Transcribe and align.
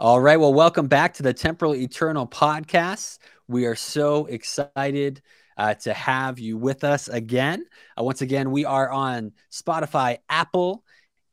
All 0.00 0.20
right. 0.20 0.38
Well, 0.40 0.52
welcome 0.52 0.88
back 0.88 1.14
to 1.14 1.22
the 1.22 1.32
Temporal 1.32 1.76
Eternal 1.76 2.26
podcast. 2.26 3.18
We 3.46 3.66
are 3.66 3.76
so 3.76 4.26
excited 4.26 5.22
uh, 5.56 5.74
to 5.74 5.94
have 5.94 6.40
you 6.40 6.58
with 6.58 6.82
us 6.82 7.06
again. 7.06 7.64
Uh, 7.96 8.02
once 8.02 8.20
again, 8.20 8.50
we 8.50 8.64
are 8.64 8.90
on 8.90 9.30
Spotify, 9.52 10.18
Apple, 10.28 10.82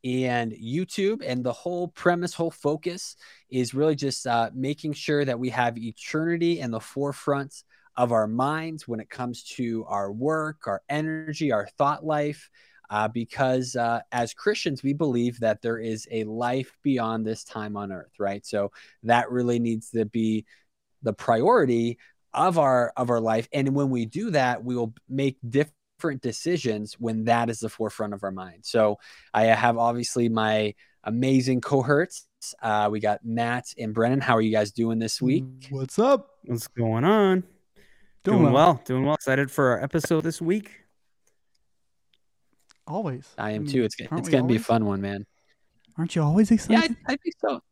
and 0.04 0.52
YouTube. 0.52 1.22
And 1.26 1.42
the 1.42 1.52
whole 1.52 1.88
premise, 1.88 2.34
whole 2.34 2.52
focus 2.52 3.16
is 3.50 3.74
really 3.74 3.96
just 3.96 4.28
uh, 4.28 4.50
making 4.54 4.92
sure 4.92 5.24
that 5.24 5.40
we 5.40 5.50
have 5.50 5.76
eternity 5.76 6.60
in 6.60 6.70
the 6.70 6.80
forefront 6.80 7.64
of 7.96 8.12
our 8.12 8.28
minds 8.28 8.86
when 8.86 9.00
it 9.00 9.10
comes 9.10 9.42
to 9.42 9.84
our 9.88 10.12
work, 10.12 10.68
our 10.68 10.82
energy, 10.88 11.50
our 11.50 11.66
thought 11.78 12.04
life 12.04 12.48
uh, 12.92 13.08
because 13.08 13.74
uh, 13.74 14.00
as 14.12 14.34
Christians, 14.34 14.82
we 14.82 14.92
believe 14.92 15.40
that 15.40 15.62
there 15.62 15.78
is 15.78 16.06
a 16.10 16.24
life 16.24 16.76
beyond 16.82 17.26
this 17.26 17.42
time 17.42 17.74
on 17.74 17.90
earth, 17.90 18.12
right? 18.18 18.44
So 18.44 18.70
that 19.04 19.30
really 19.30 19.58
needs 19.58 19.90
to 19.92 20.04
be 20.04 20.44
the 21.02 21.14
priority 21.14 21.96
of 22.34 22.58
our 22.58 22.92
of 22.98 23.08
our 23.08 23.18
life, 23.20 23.48
and 23.52 23.74
when 23.74 23.88
we 23.88 24.04
do 24.04 24.30
that, 24.32 24.62
we 24.62 24.76
will 24.76 24.92
make 25.08 25.38
different 25.48 26.20
decisions 26.20 26.94
when 27.00 27.24
that 27.24 27.48
is 27.48 27.60
the 27.60 27.70
forefront 27.70 28.12
of 28.12 28.22
our 28.24 28.30
mind. 28.30 28.58
So 28.62 28.98
I 29.32 29.44
have 29.44 29.78
obviously 29.78 30.28
my 30.28 30.74
amazing 31.02 31.62
cohorts. 31.62 32.26
Uh, 32.60 32.90
we 32.92 33.00
got 33.00 33.24
Matt 33.24 33.72
and 33.78 33.94
Brennan. 33.94 34.20
How 34.20 34.36
are 34.36 34.42
you 34.42 34.52
guys 34.52 34.70
doing 34.70 34.98
this 34.98 35.22
week? 35.22 35.44
What's 35.70 35.98
up? 35.98 36.28
What's 36.44 36.68
going 36.68 37.04
on? 37.04 37.44
Doing, 38.24 38.38
Doing 38.38 38.42
well. 38.42 38.52
well. 38.52 38.82
Doing 38.84 39.04
well. 39.06 39.14
Excited 39.14 39.50
for 39.50 39.70
our 39.70 39.82
episode 39.82 40.24
this 40.24 40.42
week. 40.42 40.81
Always. 42.92 43.26
I 43.38 43.52
am 43.52 43.66
too. 43.66 43.84
It's 43.84 43.96
aren't 44.10 44.20
it's 44.20 44.28
gonna 44.28 44.46
be 44.46 44.56
a 44.56 44.60
fun 44.60 44.84
one, 44.84 45.00
man. 45.00 45.24
Aren't 45.96 46.14
you 46.14 46.22
always 46.22 46.50
Yeah, 46.50 46.56
excited? 46.56 46.96
I, 47.08 47.14
I 47.14 47.16
think 47.16 47.34
so. 47.38 47.62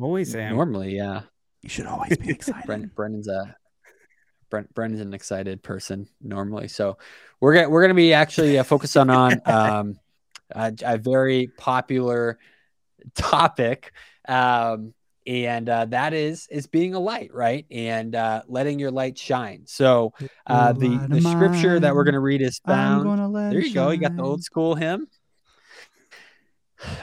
Always 0.00 0.36
am. 0.36 0.54
Normally, 0.54 0.94
yeah. 0.94 1.22
You 1.62 1.68
should 1.68 1.86
always 1.86 2.16
be 2.16 2.30
excited. 2.30 2.64
Brendan, 2.64 2.92
Brendan's 2.94 3.26
a 3.26 3.56
Bren, 4.52 4.72
Brendan's 4.74 5.00
an 5.00 5.14
excited 5.14 5.64
person 5.64 6.08
normally, 6.20 6.68
so 6.68 6.96
we're 7.40 7.54
gonna 7.54 7.68
we're 7.68 7.82
gonna 7.82 7.94
be 7.94 8.12
actually 8.14 8.56
uh, 8.56 8.62
focusing 8.62 9.10
on 9.10 9.40
um, 9.46 9.98
a, 10.52 10.72
a 10.82 10.96
very 10.96 11.48
popular 11.58 12.38
topic, 13.16 13.92
um, 14.28 14.94
and 15.28 15.68
uh, 15.68 15.84
that 15.86 16.14
is 16.14 16.48
is 16.50 16.66
being 16.66 16.94
a 16.94 16.98
light, 16.98 17.32
right? 17.34 17.66
And 17.70 18.14
uh, 18.14 18.42
letting 18.48 18.78
your 18.78 18.90
light 18.90 19.18
shine. 19.18 19.64
So 19.66 20.14
uh, 20.46 20.72
the 20.72 20.96
the 21.08 21.20
scripture 21.20 21.78
that 21.80 21.94
we're 21.94 22.04
gonna 22.04 22.20
read 22.20 22.40
is 22.40 22.60
found. 22.66 23.04
There 23.50 23.60
you 23.60 23.74
go. 23.74 23.90
You 23.90 24.00
got 24.00 24.16
the 24.16 24.22
old 24.22 24.42
school 24.42 24.74
hymn. 24.74 25.06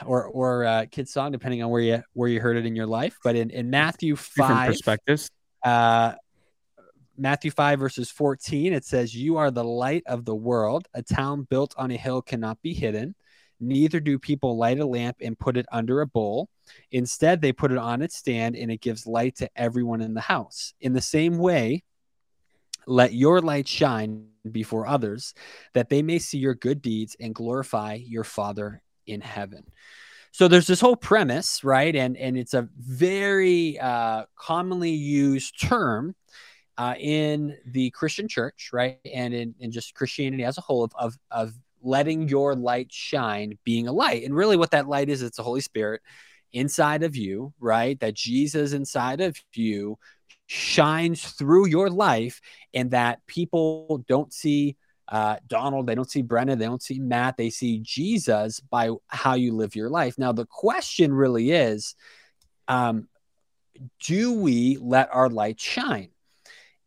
Or 0.06 0.24
or 0.24 0.64
uh, 0.64 0.86
kid 0.90 1.08
song, 1.08 1.32
depending 1.32 1.62
on 1.62 1.70
where 1.70 1.82
you 1.82 2.02
where 2.14 2.28
you 2.28 2.40
heard 2.40 2.56
it 2.56 2.66
in 2.66 2.74
your 2.74 2.86
life. 2.86 3.16
But 3.22 3.36
in, 3.36 3.50
in 3.50 3.70
Matthew 3.70 4.16
Different 4.16 4.48
five, 4.48 4.70
perspectives. 4.70 5.30
uh, 5.62 6.14
Matthew 7.18 7.50
5, 7.50 7.78
verses 7.78 8.10
14, 8.10 8.72
it 8.72 8.84
says, 8.84 9.14
You 9.14 9.36
are 9.36 9.50
the 9.50 9.64
light 9.64 10.02
of 10.06 10.24
the 10.24 10.34
world. 10.34 10.86
A 10.94 11.02
town 11.02 11.46
built 11.48 11.74
on 11.76 11.90
a 11.90 11.96
hill 11.96 12.22
cannot 12.22 12.60
be 12.62 12.72
hidden. 12.74 13.14
Neither 13.60 14.00
do 14.00 14.18
people 14.18 14.56
light 14.56 14.78
a 14.78 14.86
lamp 14.86 15.16
and 15.20 15.38
put 15.38 15.56
it 15.56 15.66
under 15.72 16.00
a 16.00 16.06
bowl. 16.06 16.48
Instead, 16.90 17.40
they 17.40 17.52
put 17.52 17.72
it 17.72 17.78
on 17.78 18.02
its 18.02 18.16
stand 18.16 18.56
and 18.56 18.70
it 18.70 18.80
gives 18.80 19.06
light 19.06 19.36
to 19.36 19.50
everyone 19.56 20.00
in 20.00 20.14
the 20.14 20.20
house. 20.20 20.74
In 20.80 20.92
the 20.92 21.00
same 21.00 21.38
way, 21.38 21.84
let 22.86 23.12
your 23.12 23.40
light 23.40 23.66
shine 23.66 24.28
before 24.50 24.86
others, 24.86 25.34
that 25.74 25.88
they 25.88 26.02
may 26.02 26.18
see 26.18 26.38
your 26.38 26.54
good 26.54 26.80
deeds 26.82 27.16
and 27.18 27.34
glorify 27.34 27.94
your 27.94 28.24
Father 28.24 28.82
in 29.06 29.20
heaven. 29.20 29.64
So 30.30 30.48
there's 30.48 30.66
this 30.66 30.80
whole 30.80 30.96
premise, 30.96 31.64
right? 31.64 31.96
And 31.96 32.16
and 32.16 32.36
it's 32.36 32.54
a 32.54 32.68
very 32.76 33.78
uh, 33.78 34.26
commonly 34.36 34.90
used 34.90 35.60
term 35.60 36.14
uh, 36.76 36.94
in 36.98 37.56
the 37.64 37.90
Christian 37.90 38.28
church, 38.28 38.70
right? 38.72 38.98
And 39.12 39.32
in, 39.32 39.54
in 39.58 39.72
just 39.72 39.94
Christianity 39.94 40.44
as 40.44 40.58
a 40.58 40.60
whole 40.60 40.84
of, 40.84 40.92
of 40.98 41.16
of 41.30 41.54
letting 41.86 42.28
your 42.28 42.54
light 42.54 42.92
shine, 42.92 43.58
being 43.64 43.86
a 43.88 43.92
light. 43.92 44.24
And 44.24 44.34
really 44.34 44.56
what 44.56 44.72
that 44.72 44.88
light 44.88 45.08
is, 45.08 45.22
it's 45.22 45.36
the 45.36 45.42
Holy 45.42 45.60
Spirit 45.60 46.02
inside 46.52 47.02
of 47.02 47.16
you, 47.16 47.52
right? 47.60 47.98
That 48.00 48.14
Jesus 48.14 48.72
inside 48.72 49.20
of 49.20 49.36
you 49.54 49.98
shines 50.46 51.22
through 51.32 51.66
your 51.66 51.90
life 51.90 52.40
and 52.74 52.90
that 52.90 53.26
people 53.26 54.04
don't 54.08 54.32
see 54.32 54.76
uh, 55.08 55.36
Donald, 55.46 55.86
they 55.86 55.94
don't 55.94 56.10
see 56.10 56.22
Brennan, 56.22 56.58
they 56.58 56.64
don't 56.64 56.82
see 56.82 56.98
Matt, 56.98 57.36
they 57.36 57.50
see 57.50 57.78
Jesus 57.78 58.58
by 58.58 58.90
how 59.06 59.34
you 59.34 59.52
live 59.54 59.76
your 59.76 59.88
life. 59.88 60.18
Now, 60.18 60.32
the 60.32 60.46
question 60.46 61.12
really 61.12 61.52
is 61.52 61.94
um, 62.66 63.08
do 64.04 64.34
we 64.34 64.78
let 64.80 65.14
our 65.14 65.28
light 65.28 65.60
shine? 65.60 66.10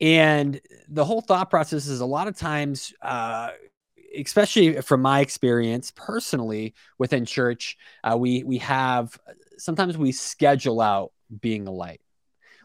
And 0.01 0.59
the 0.87 1.05
whole 1.05 1.21
thought 1.21 1.49
process 1.49 1.87
is 1.87 1.99
a 1.99 2.05
lot 2.05 2.27
of 2.27 2.37
times, 2.37 2.93
uh, 3.01 3.49
especially 4.17 4.81
from 4.81 5.01
my 5.01 5.19
experience 5.21 5.91
personally 5.95 6.73
within 6.97 7.25
church, 7.25 7.77
uh, 8.03 8.17
we 8.17 8.43
we 8.43 8.57
have 8.59 9.17
sometimes 9.57 9.97
we 9.97 10.11
schedule 10.11 10.81
out 10.81 11.11
being 11.41 11.67
a 11.67 11.71
light. 11.71 12.01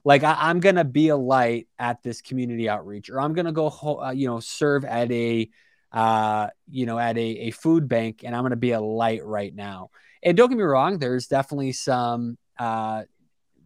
Like 0.04 0.22
I, 0.22 0.50
am 0.50 0.60
gonna 0.60 0.84
be 0.84 1.08
a 1.08 1.16
light 1.16 1.66
at 1.78 2.02
this 2.02 2.20
community 2.20 2.68
outreach 2.68 3.08
or 3.08 3.20
i'm 3.20 3.32
gonna 3.32 3.52
go 3.52 3.70
ho- 3.70 4.02
uh, 4.02 4.10
you 4.10 4.26
know 4.26 4.38
serve 4.40 4.84
at 4.84 5.10
a 5.10 5.48
uh, 5.92 6.48
you 6.68 6.86
know 6.86 6.98
at 6.98 7.16
a, 7.16 7.20
a 7.20 7.50
food 7.52 7.88
bank 7.88 8.22
and 8.24 8.34
i'm 8.34 8.42
gonna 8.42 8.56
be 8.56 8.72
a 8.72 8.80
light 8.80 9.24
right 9.24 9.54
now. 9.54 9.90
And 10.22 10.36
don't 10.36 10.48
get 10.48 10.58
me 10.58 10.64
wrong 10.64 10.98
there's 10.98 11.26
definitely 11.26 11.72
some 11.72 12.36
uh, 12.58 13.04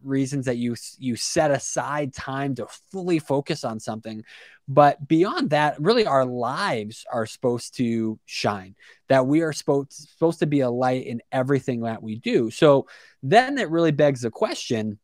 reasons 0.03 0.47
that 0.47 0.57
you 0.57 0.77
you 0.99 1.17
set 1.17 1.51
aside 1.51 2.13
time 2.13 2.55
to 2.57 2.67
fully 2.91 3.19
focus 3.19 3.65
on 3.65 3.81
something. 3.81 4.25
But 4.67 5.09
beyond 5.09 5.51
that 5.51 5.81
really 5.81 6.07
our 6.07 6.25
lives 6.25 7.05
are 7.11 7.27
supposed 7.27 7.77
to 7.77 8.19
shine 8.27 8.75
that 9.09 9.27
we 9.27 9.41
are 9.41 9.53
supposed 9.53 9.93
supposed 9.93 10.41
to 10.41 10.47
be 10.47 10.61
a 10.61 10.71
light 10.71 11.07
in 11.07 11.23
everything 11.33 11.81
that 11.83 12.03
we 12.03 12.17
do. 12.17 12.51
So 12.51 12.87
then 13.23 13.59
it 13.59 13.71
really 13.71 13.93
begs 13.93 14.23
the 14.23 14.31
question 14.31 14.99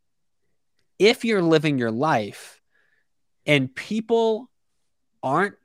if 0.98 1.24
you're 1.24 1.42
living 1.42 1.78
your 1.78 1.90
life 1.90 2.60
and 3.46 3.74
people 3.74 4.50
aren't 5.22 5.56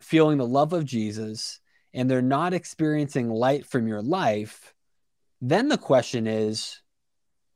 feeling 0.00 0.38
the 0.38 0.46
love 0.46 0.72
of 0.72 0.84
Jesus 0.84 1.60
and 1.92 2.10
they're 2.10 2.22
not 2.22 2.54
experiencing 2.54 3.28
light 3.28 3.66
from 3.66 3.86
your 3.86 4.02
life, 4.02 4.74
then 5.40 5.68
the 5.68 5.78
question 5.78 6.26
is, 6.26 6.80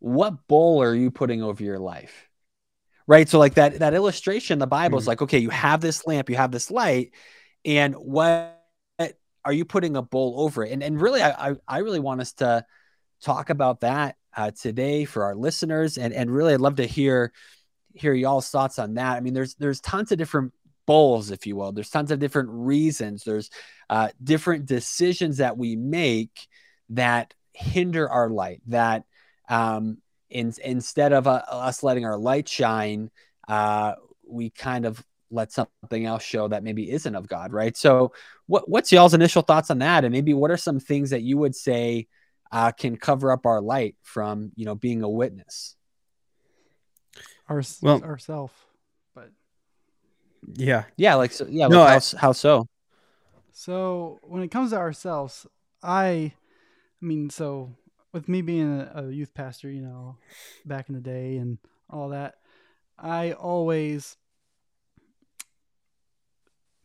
what 0.05 0.47
bowl 0.49 0.83
are 0.83 0.95
you 0.95 1.11
putting 1.11 1.43
over 1.43 1.63
your 1.63 1.79
life? 1.79 2.29
Right. 3.07 3.29
So, 3.29 3.39
like 3.39 3.55
that 3.55 3.79
that 3.81 3.95
illustration, 3.95 4.59
the 4.59 4.67
Bible 4.67 4.99
is 4.99 5.05
Mhm. 5.05 5.09
like, 5.09 5.23
okay, 5.23 5.39
you 5.39 5.51
have 5.51 5.81
this 5.81 6.07
lamp, 6.07 6.29
you 6.29 6.37
have 6.37 6.53
this 6.53 6.71
light, 6.71 7.13
and 7.65 7.95
what 7.95 8.61
are 9.47 9.53
you 9.53 9.65
putting 9.65 9.97
a 9.97 10.03
bowl 10.03 10.35
over 10.39 10.65
it? 10.65 10.73
And 10.73 10.83
and 10.83 11.01
really, 11.01 11.23
I 11.23 11.51
I, 11.51 11.57
I 11.69 11.79
really 11.79 12.01
want 12.01 12.21
us 12.21 12.35
to 12.35 12.65
talk 13.23 13.51
about 13.51 13.81
that 13.81 14.17
uh, 14.37 14.51
today 14.51 15.05
for 15.07 15.25
our 15.25 15.35
listeners, 15.35 15.99
and 15.99 16.13
and 16.15 16.31
really, 16.31 16.55
I'd 16.55 16.61
love 16.61 16.77
to 16.77 16.87
hear 16.87 17.33
hear 17.95 18.15
y'all's 18.15 18.51
thoughts 18.51 18.79
on 18.79 18.95
that. 18.95 19.17
I 19.17 19.21
mean, 19.21 19.35
there's 19.35 19.55
there's 19.57 19.81
tons 19.81 20.13
of 20.13 20.19
different 20.19 20.53
bowls, 20.87 21.31
if 21.31 21.47
you 21.47 21.57
will. 21.57 21.73
There's 21.73 21.91
tons 21.91 22.11
of 22.11 22.19
different 22.19 22.51
reasons. 22.53 23.25
There's 23.25 23.51
uh, 23.89 24.09
different 24.23 24.67
decisions 24.67 25.39
that 25.39 25.57
we 25.57 25.77
make 25.77 26.49
that 26.91 27.35
hinder 27.53 28.09
our 28.09 28.29
light. 28.31 28.61
That 28.67 29.05
um, 29.49 29.99
in, 30.31 30.53
instead 30.65 31.13
of 31.13 31.27
uh, 31.27 31.43
us 31.49 31.83
letting 31.83 32.05
our 32.05 32.17
light 32.17 32.49
shine, 32.49 33.11
uh, 33.49 33.95
we 34.27 34.51
kind 34.51 34.87
of 34.87 35.05
let 35.31 35.53
something 35.53 36.05
else 36.07 36.23
show 36.23 36.49
that 36.49 36.63
maybe 36.63 36.91
isn't 36.91 37.15
of 37.15 37.29
God, 37.29 37.53
right? 37.53 37.77
So, 37.77 38.13
what 38.47 38.69
what's 38.69 38.93
y'all's 38.93 39.15
initial 39.15 39.43
thoughts 39.43 39.71
on 39.71 39.79
that, 39.79 40.05
and 40.05 40.13
maybe 40.13 40.35
what 40.35 40.51
are 40.51 40.57
some 40.57 40.81
things 40.81 41.11
that 41.11 41.23
you 41.23 41.39
would 41.39 41.55
say 41.55 42.07
uh, 42.53 42.73
can 42.73 42.97
cover 42.97 43.33
up 43.33 43.47
our 43.47 43.61
light 43.61 43.97
from 44.03 44.53
you 44.57 44.65
know 44.65 44.75
being 44.75 45.03
a 45.03 45.09
witness? 45.09 45.77
Our, 47.49 47.63
Well- 47.83 48.03
ourself. 48.03 48.67
But 49.15 49.31
Yeah. 50.55 50.85
Yeah, 50.97 51.17
like 51.17 51.33
so, 51.33 51.47
yeah, 51.49 51.69
No, 51.69 51.81
like 51.81 51.89
I- 51.91 51.93
how, 52.17 52.19
how 52.19 52.33
so? 52.33 52.67
so 53.53 54.19
when 54.23 54.43
it 54.43 54.49
comes 54.49 54.71
to 54.71 54.77
ourselves, 54.79 55.47
I, 55.83 56.07
I 56.07 56.33
mean, 57.03 57.31
so 57.31 57.71
with 58.15 58.29
me 58.29 58.41
being 58.41 58.81
a, 58.81 58.93
a 58.95 59.11
youth 59.11 59.35
pastor, 59.35 59.69
you 59.69 59.83
know, 59.83 60.17
back 60.65 60.89
in 60.89 60.95
the 60.95 61.01
day 61.01 61.37
and 61.37 61.59
all 61.91 62.11
that, 62.11 62.37
I 62.97 63.33
always 63.33 64.17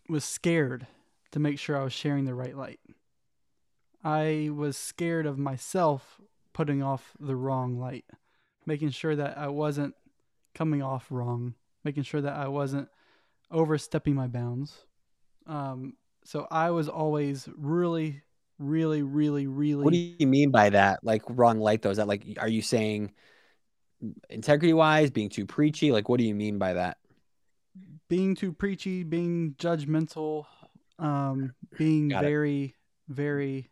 was 0.09 0.25
scared 0.25 0.87
to 1.31 1.39
make 1.39 1.59
sure 1.59 1.77
I 1.77 1.83
was 1.83 1.93
sharing 1.93 2.25
the 2.25 2.33
right 2.33 2.57
light. 2.57 2.79
I 4.03 4.49
was 4.51 4.75
scared 4.75 5.27
of 5.27 5.37
myself 5.37 6.19
putting 6.51 6.81
off 6.81 7.13
the 7.19 7.35
wrong 7.35 7.77
light, 7.77 8.05
making 8.65 8.89
sure 8.89 9.15
that 9.15 9.37
I 9.37 9.49
wasn't 9.49 9.93
coming 10.55 10.81
off 10.81 11.07
wrong, 11.11 11.53
making 11.83 12.03
sure 12.03 12.21
that 12.21 12.35
I 12.35 12.47
wasn't 12.47 12.89
overstepping 13.51 14.15
my 14.15 14.27
bounds. 14.27 14.85
Um, 15.45 15.93
so 16.23 16.47
I 16.49 16.71
was 16.71 16.89
always 16.89 17.47
really, 17.55 18.23
really, 18.59 19.01
really, 19.01 19.47
really. 19.47 19.83
What 19.83 19.93
do 19.93 19.97
you 19.97 20.27
mean 20.27 20.51
by 20.51 20.69
that? 20.69 21.03
Like 21.03 21.23
wrong 21.27 21.59
light 21.59 21.81
though? 21.81 21.89
Is 21.89 21.97
that 21.97 22.07
like 22.07 22.23
are 22.37 22.47
you 22.47 22.61
saying 22.61 23.11
integrity 24.29 24.73
wise, 24.73 25.09
being 25.09 25.29
too 25.29 25.45
preachy? 25.45 25.91
Like, 25.91 26.07
what 26.09 26.19
do 26.19 26.25
you 26.25 26.35
mean 26.35 26.57
by 26.57 26.73
that? 26.73 26.97
Being 28.07 28.35
too 28.35 28.51
preachy, 28.51 29.03
being 29.03 29.55
judgmental, 29.57 30.45
um, 30.97 31.53
being 31.77 32.09
Got 32.09 32.23
it. 32.23 32.27
very, 32.27 32.75
very, 33.07 33.69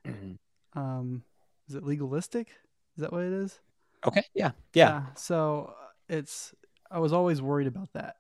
um, 0.73 1.23
is 1.67 1.75
it 1.75 1.83
legalistic? 1.83 2.49
Is 2.95 3.01
that 3.01 3.11
what 3.11 3.23
it 3.23 3.33
is? 3.33 3.59
Okay. 4.05 4.23
Yeah. 4.33 4.51
Yeah. 4.73 5.03
So 5.15 5.73
uh, 5.77 5.87
it's 6.07 6.53
I 6.89 6.99
was 6.99 7.13
always 7.13 7.41
worried 7.41 7.67
about 7.67 7.93
that, 7.93 8.17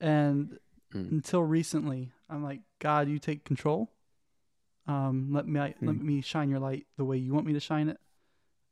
and 0.00 0.58
Mm. 0.92 1.08
until 1.12 1.40
recently, 1.40 2.10
I'm 2.28 2.42
like, 2.42 2.62
God, 2.80 3.08
you 3.08 3.20
take 3.20 3.44
control. 3.44 3.92
Um, 4.90 5.28
let 5.32 5.46
me 5.46 5.60
let 5.60 5.74
Mm. 5.80 6.02
me 6.02 6.20
shine 6.20 6.50
your 6.50 6.58
light 6.58 6.86
the 6.96 7.04
way 7.04 7.16
you 7.16 7.32
want 7.32 7.46
me 7.46 7.52
to 7.52 7.60
shine 7.60 7.88
it. 7.88 7.98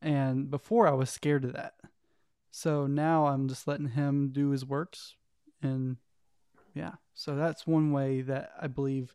And 0.02 0.50
before 0.50 0.88
I 0.88 0.92
was 0.92 1.10
scared 1.10 1.44
of 1.44 1.52
that, 1.52 1.74
so 2.50 2.86
now 2.86 3.26
I'm 3.26 3.46
just 3.48 3.68
letting 3.68 3.90
Him 3.90 4.30
do 4.32 4.50
His 4.50 4.64
works, 4.64 5.14
and 5.62 5.96
yeah. 6.74 6.94
So 7.14 7.36
that's 7.36 7.66
one 7.66 7.92
way 7.92 8.20
that 8.22 8.50
I 8.60 8.66
believe 8.66 9.14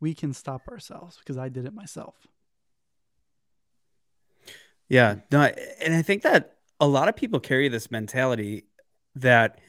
we 0.00 0.14
can 0.14 0.32
stop 0.32 0.66
ourselves 0.68 1.18
because 1.18 1.36
I 1.38 1.48
did 1.48 1.66
it 1.66 1.74
myself. 1.74 2.26
Yeah, 4.88 5.16
no, 5.30 5.42
and 5.80 5.94
I 5.94 6.02
think 6.02 6.22
that 6.22 6.56
a 6.80 6.86
lot 6.86 7.08
of 7.08 7.14
people 7.14 7.38
carry 7.38 7.68
this 7.68 7.90
mentality 7.90 8.64
that 9.14 9.60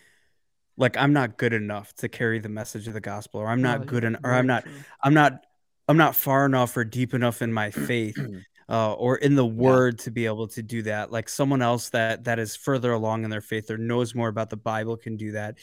like 0.77 0.97
I'm 0.97 1.13
not 1.13 1.37
good 1.37 1.53
enough 1.53 1.93
to 1.95 2.09
carry 2.09 2.39
the 2.39 2.49
message 2.49 2.87
of 2.87 2.93
the 2.93 3.01
gospel 3.01 3.39
or 3.41 3.47
I'm 3.47 3.61
not 3.61 3.81
Oh, 3.81 3.85
good 3.85 4.03
yeah, 4.03 4.07
en- 4.09 4.19
or 4.23 4.33
I'm 4.33 4.47
not 4.47 4.63
true. 4.63 4.73
I'm 5.03 5.13
not 5.13 5.45
I'm 5.91 5.97
not 5.97 6.15
far 6.15 6.45
enough 6.45 6.77
or 6.77 6.85
deep 6.85 7.13
enough 7.13 7.41
in 7.41 7.51
my 7.51 7.69
faith 7.69 8.17
uh, 8.69 8.93
or 8.93 9.17
in 9.17 9.35
the 9.35 9.45
word 9.45 9.99
to 9.99 10.09
be 10.09 10.25
able 10.25 10.47
to 10.47 10.63
do 10.63 10.83
that. 10.83 11.11
Like 11.11 11.27
someone 11.27 11.61
else 11.61 11.89
that 11.89 12.23
that 12.23 12.39
is 12.39 12.55
further 12.55 12.93
along 12.93 13.25
in 13.25 13.29
their 13.29 13.41
faith 13.41 13.69
or 13.69 13.77
knows 13.77 14.15
more 14.15 14.29
about 14.29 14.49
the 14.49 14.55
Bible 14.55 14.95
can 14.95 15.17
do 15.17 15.33
that. 15.33 15.57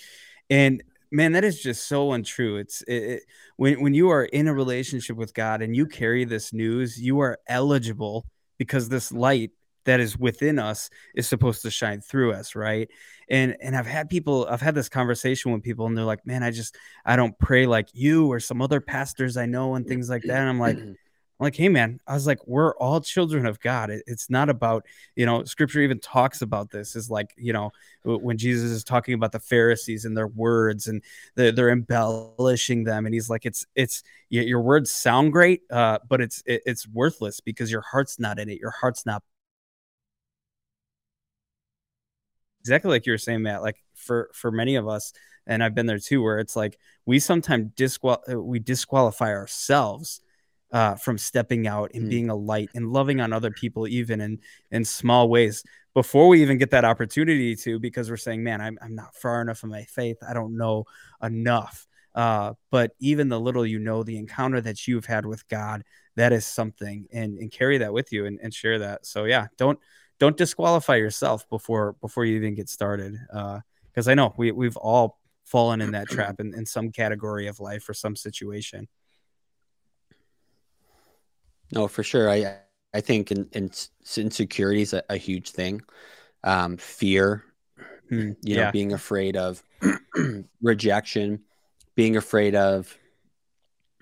And 0.51 0.83
man, 1.11 1.33
that 1.33 1.45
is 1.45 1.63
just 1.63 1.89
so 1.89 2.13
untrue. 2.13 2.59
It's 2.59 2.83
it, 2.83 2.93
it, 2.93 3.23
when 3.57 3.81
when 3.81 3.95
you 3.95 4.11
are 4.11 4.27
in 4.27 4.49
a 4.49 4.53
relationship 4.53 5.17
with 5.17 5.33
God 5.33 5.63
and 5.63 5.75
you 5.75 5.87
carry 5.87 6.27
this 6.27 6.53
news, 6.53 7.01
you 7.01 7.21
are 7.21 7.39
eligible 7.49 8.27
because 8.59 8.91
this 8.91 9.11
light 9.11 9.53
that 9.89 10.01
is 10.01 10.17
within 10.19 10.59
us 10.59 10.91
is 11.15 11.29
supposed 11.29 11.63
to 11.63 11.71
shine 11.71 12.01
through 12.01 12.33
us, 12.33 12.55
right? 12.55 12.89
And 13.29 13.57
and 13.61 13.77
I've 13.77 13.87
had 13.87 14.09
people, 14.09 14.47
I've 14.49 14.61
had 14.61 14.75
this 14.75 14.89
conversation 14.89 15.53
with 15.53 15.63
people, 15.63 15.87
and 15.87 15.97
they're 15.99 16.05
like, 16.05 16.27
"Man, 16.27 16.43
I 16.43 16.51
just 16.51 16.77
I 17.05 17.17
don't 17.17 17.39
pray 17.39 17.67
like 17.67 17.89
you 17.95 18.31
or 18.31 18.41
some 18.41 18.63
other 18.63 18.81
pastors 18.81 19.37
I 19.37 19.47
know 19.47 19.75
and 19.75 19.87
things 19.87 20.09
like 20.11 20.27
that." 20.27 20.41
And 20.41 20.49
I'm 20.49 20.61
like, 20.61 20.79
I'm 21.41 21.45
like, 21.45 21.55
hey 21.57 21.69
man, 21.69 22.01
I 22.07 22.15
was 22.15 22.27
like, 22.27 22.41
we're 22.49 22.75
all 22.79 23.01
children 23.01 23.47
of 23.47 23.61
God. 23.61 23.91
It- 23.91 24.03
it's 24.09 24.29
not 24.29 24.49
about, 24.51 24.85
you 25.15 25.25
know, 25.25 25.45
scripture 25.45 25.81
even 25.81 26.01
talks 26.01 26.43
about 26.43 26.71
this 26.71 26.97
is 26.97 27.11
like, 27.11 27.33
you 27.37 27.53
know, 27.53 27.71
when 28.03 28.39
Jesus 28.39 28.71
is 28.73 28.83
talking 28.83 29.15
about 29.15 29.31
the 29.31 29.39
Pharisees 29.39 30.05
and 30.05 30.17
their 30.17 30.27
words 30.27 30.89
and 30.89 31.01
they're, 31.37 31.53
they're 31.53 31.71
embellishing 31.71 32.83
them. 32.85 33.07
And 33.07 33.15
he's 33.15 33.31
like, 33.31 33.47
it's, 33.47 33.65
it's, 33.77 34.03
your 34.31 34.61
words 34.61 34.91
sound 34.91 35.33
great, 35.33 35.63
uh, 35.71 35.99
but 36.09 36.21
it's, 36.21 36.43
it, 36.45 36.63
it's 36.67 36.89
worthless 36.89 37.39
because 37.41 37.71
your 37.71 37.83
heart's 37.83 38.19
not 38.19 38.41
in 38.41 38.49
it. 38.51 38.59
Your 38.59 38.73
heart's 38.73 39.07
not. 39.07 39.23
Exactly 42.69 42.91
like 42.91 43.07
you 43.07 43.13
were 43.13 43.19
saying, 43.19 43.43
Matt, 43.43 43.63
like 43.63 43.83
for, 43.95 44.29
for 44.35 44.51
many 44.51 44.77
of 44.77 44.87
us, 44.87 45.15
and 45.47 45.65
I've 45.65 45.75
been 45.75 45.87
there 45.87 45.99
too, 45.99 46.23
where 46.23 46.39
it's 46.39 46.55
like 46.55 46.79
we 47.07 47.19
sometimes 47.19 47.71
disqual- 47.75 48.23
uh, 48.31 48.39
we 48.39 48.59
disqualify 48.59 49.31
ourselves 49.33 50.21
uh, 50.71 50.97
from 50.97 51.17
stepping 51.17 51.67
out 51.67 51.93
and 51.95 52.05
Mm. 52.05 52.11
being 52.11 52.29
a 52.29 52.35
light 52.37 52.69
and 52.75 52.93
loving 52.93 53.23
on 53.23 53.33
other 53.33 53.51
people, 53.51 53.89
even 53.89 54.21
in 54.21 54.39
in 54.71 54.85
small 54.85 55.31
ways, 55.31 55.65
before 55.95 56.29
we 56.29 56.43
even 56.43 56.59
get 56.59 56.71
that 56.73 56.85
opportunity 56.85 57.57
to, 57.57 57.79
because 57.79 58.11
we're 58.11 58.19
saying, 58.19 58.45
"Man, 58.45 58.61
I'm 58.61 58.79
I'm 58.83 58.95
not 58.95 59.15
far 59.15 59.41
enough 59.41 59.63
in 59.63 59.71
my 59.71 59.85
faith. 59.85 60.19
I 60.29 60.35
don't 60.35 60.59
know 60.59 60.85
enough." 61.23 61.87
Uh, 62.15 62.53
but 62.71 62.91
even 62.99 63.31
the 63.31 63.41
little 63.41 63.65
you 63.65 63.79
know, 63.79 64.03
the 64.03 64.19
encounter 64.19 64.61
that 64.61 64.87
you've 64.87 65.07
had 65.07 65.25
with 65.25 65.49
God, 65.49 65.85
that 66.17 66.35
is 66.35 66.47
something, 66.47 67.07
and 67.13 67.39
and 67.39 67.51
carry 67.51 67.79
that 67.79 67.95
with 67.95 68.13
you 68.13 68.27
and, 68.27 68.39
and 68.43 68.53
share 68.53 68.79
that. 68.81 69.07
So 69.07 69.25
yeah, 69.25 69.47
don't 69.57 69.79
don't 70.19 70.37
disqualify 70.37 70.97
yourself 70.97 71.49
before 71.49 71.95
before 72.01 72.25
you 72.25 72.37
even 72.37 72.55
get 72.55 72.69
started, 72.69 73.19
because 73.85 74.09
I 74.09 74.15
know 74.15 74.35
we 74.37 74.53
we've 74.53 74.77
all 74.77 75.19
fallen 75.45 75.81
in 75.81 75.93
that 75.93 76.09
trap 76.09 76.41
in, 76.41 76.55
in 76.55 76.67
some 76.67 76.93
category 76.93 77.47
of 77.47 77.59
life 77.59 77.89
or 77.89 77.95
some 77.95 78.15
situation. 78.17 78.89
No, 81.73 81.89
for 81.89 82.03
sure. 82.03 82.31
I 82.31 82.59
I 82.95 83.01
think 83.01 83.31
in, 83.31 83.49
in 83.53 83.71
insecurity 84.17 84.83
is 84.83 84.93
a, 84.93 85.03
a 85.09 85.17
huge 85.17 85.51
thing. 85.51 85.83
Um, 86.45 86.77
fear, 86.77 87.45
Hmm, 88.09 88.33
you 88.43 88.57
know, 88.57 88.71
being 88.73 88.93
afraid 88.93 89.37
of 89.37 89.63
rejection, 90.63 91.41
being 91.95 92.17
afraid 92.17 92.55
of 92.55 92.97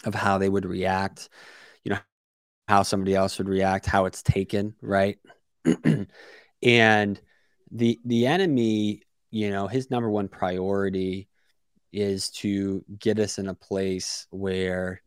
of 0.04 0.14
how 0.14 0.38
they 0.38 0.48
would 0.48 0.64
react, 0.64 1.28
you 1.82 1.90
know, 1.90 1.98
how 2.68 2.82
somebody 2.82 3.14
else 3.16 3.38
would 3.38 3.48
react, 3.48 3.86
how 3.86 4.04
it's 4.04 4.22
taken, 4.22 4.74
right? 4.80 5.18
and 6.62 7.20
the 7.70 7.98
the 8.04 8.26
enemy, 8.26 9.02
you 9.30 9.50
know, 9.50 9.66
his 9.66 9.90
number 9.90 10.10
one 10.10 10.28
priority 10.28 11.28
is 11.92 12.30
to 12.30 12.84
get 12.98 13.18
us 13.18 13.38
in 13.38 13.48
a 13.48 13.54
place 13.54 14.26
where 14.30 15.02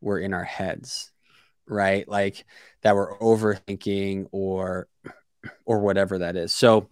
we're 0.00 0.20
in 0.20 0.32
our 0.32 0.44
heads, 0.44 1.10
right? 1.66 2.08
Like 2.08 2.44
that 2.82 2.94
we're 2.94 3.18
overthinking 3.18 4.28
or 4.32 4.88
or 5.64 5.80
whatever 5.80 6.18
that 6.18 6.36
is. 6.36 6.52
So 6.52 6.88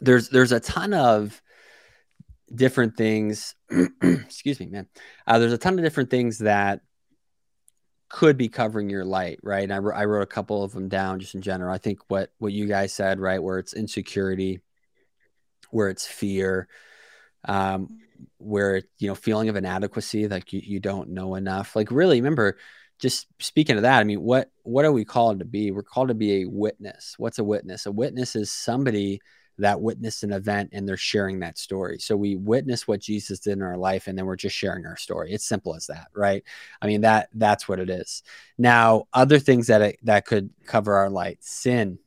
there's 0.00 0.28
there's 0.28 0.52
a 0.52 0.60
ton 0.60 0.94
of 0.94 1.40
different 2.54 2.96
things. 2.96 3.54
excuse 4.02 4.60
me, 4.60 4.66
man. 4.66 4.86
Uh, 5.26 5.38
there's 5.38 5.52
a 5.52 5.58
ton 5.58 5.78
of 5.78 5.84
different 5.84 6.10
things 6.10 6.38
that 6.38 6.80
could 8.12 8.36
be 8.36 8.50
covering 8.50 8.90
your 8.90 9.06
light, 9.06 9.40
right? 9.42 9.64
And 9.64 9.72
I, 9.72 9.76
I 9.76 10.04
wrote 10.04 10.20
a 10.20 10.26
couple 10.26 10.62
of 10.62 10.72
them 10.72 10.88
down 10.88 11.18
just 11.18 11.34
in 11.34 11.40
general. 11.40 11.72
I 11.72 11.78
think 11.78 11.98
what 12.08 12.30
what 12.38 12.52
you 12.52 12.66
guys 12.66 12.92
said, 12.92 13.18
right, 13.18 13.42
where 13.42 13.58
it's 13.58 13.72
insecurity, 13.72 14.60
where 15.70 15.88
it's 15.88 16.06
fear, 16.06 16.68
um, 17.46 18.00
where 18.36 18.82
you 18.98 19.08
know 19.08 19.14
feeling 19.14 19.48
of 19.48 19.56
inadequacy, 19.56 20.28
like 20.28 20.52
you, 20.52 20.60
you 20.62 20.78
don't 20.78 21.08
know 21.08 21.36
enough. 21.36 21.74
Like 21.74 21.90
really, 21.90 22.20
remember, 22.20 22.58
just 22.98 23.28
speaking 23.40 23.76
of 23.76 23.82
that, 23.82 24.00
I 24.00 24.04
mean, 24.04 24.20
what 24.20 24.50
what 24.62 24.84
are 24.84 24.92
we 24.92 25.06
called 25.06 25.38
to 25.38 25.46
be? 25.46 25.70
We're 25.70 25.82
called 25.82 26.08
to 26.08 26.14
be 26.14 26.42
a 26.42 26.48
witness. 26.48 27.14
What's 27.16 27.38
a 27.38 27.44
witness? 27.44 27.86
A 27.86 27.92
witness 27.92 28.36
is 28.36 28.52
somebody 28.52 29.22
that 29.62 29.80
witnessed 29.80 30.24
an 30.24 30.32
event 30.32 30.70
and 30.72 30.88
they're 30.88 30.96
sharing 30.96 31.40
that 31.40 31.56
story. 31.56 31.98
So 31.98 32.16
we 32.16 32.36
witness 32.36 32.86
what 32.86 33.00
Jesus 33.00 33.38
did 33.38 33.54
in 33.54 33.62
our 33.62 33.76
life 33.76 34.06
and 34.06 34.18
then 34.18 34.26
we're 34.26 34.36
just 34.36 34.56
sharing 34.56 34.86
our 34.86 34.96
story. 34.96 35.32
It's 35.32 35.44
simple 35.44 35.74
as 35.74 35.86
that, 35.86 36.08
right? 36.14 36.42
I 36.80 36.86
mean 36.86 37.02
that 37.02 37.28
that's 37.34 37.68
what 37.68 37.78
it 37.78 37.88
is. 37.88 38.22
Now, 38.58 39.04
other 39.12 39.38
things 39.38 39.68
that 39.68 39.82
it, 39.82 39.98
that 40.02 40.26
could 40.26 40.50
cover 40.66 40.94
our 40.94 41.10
light, 41.10 41.42
sin, 41.42 41.98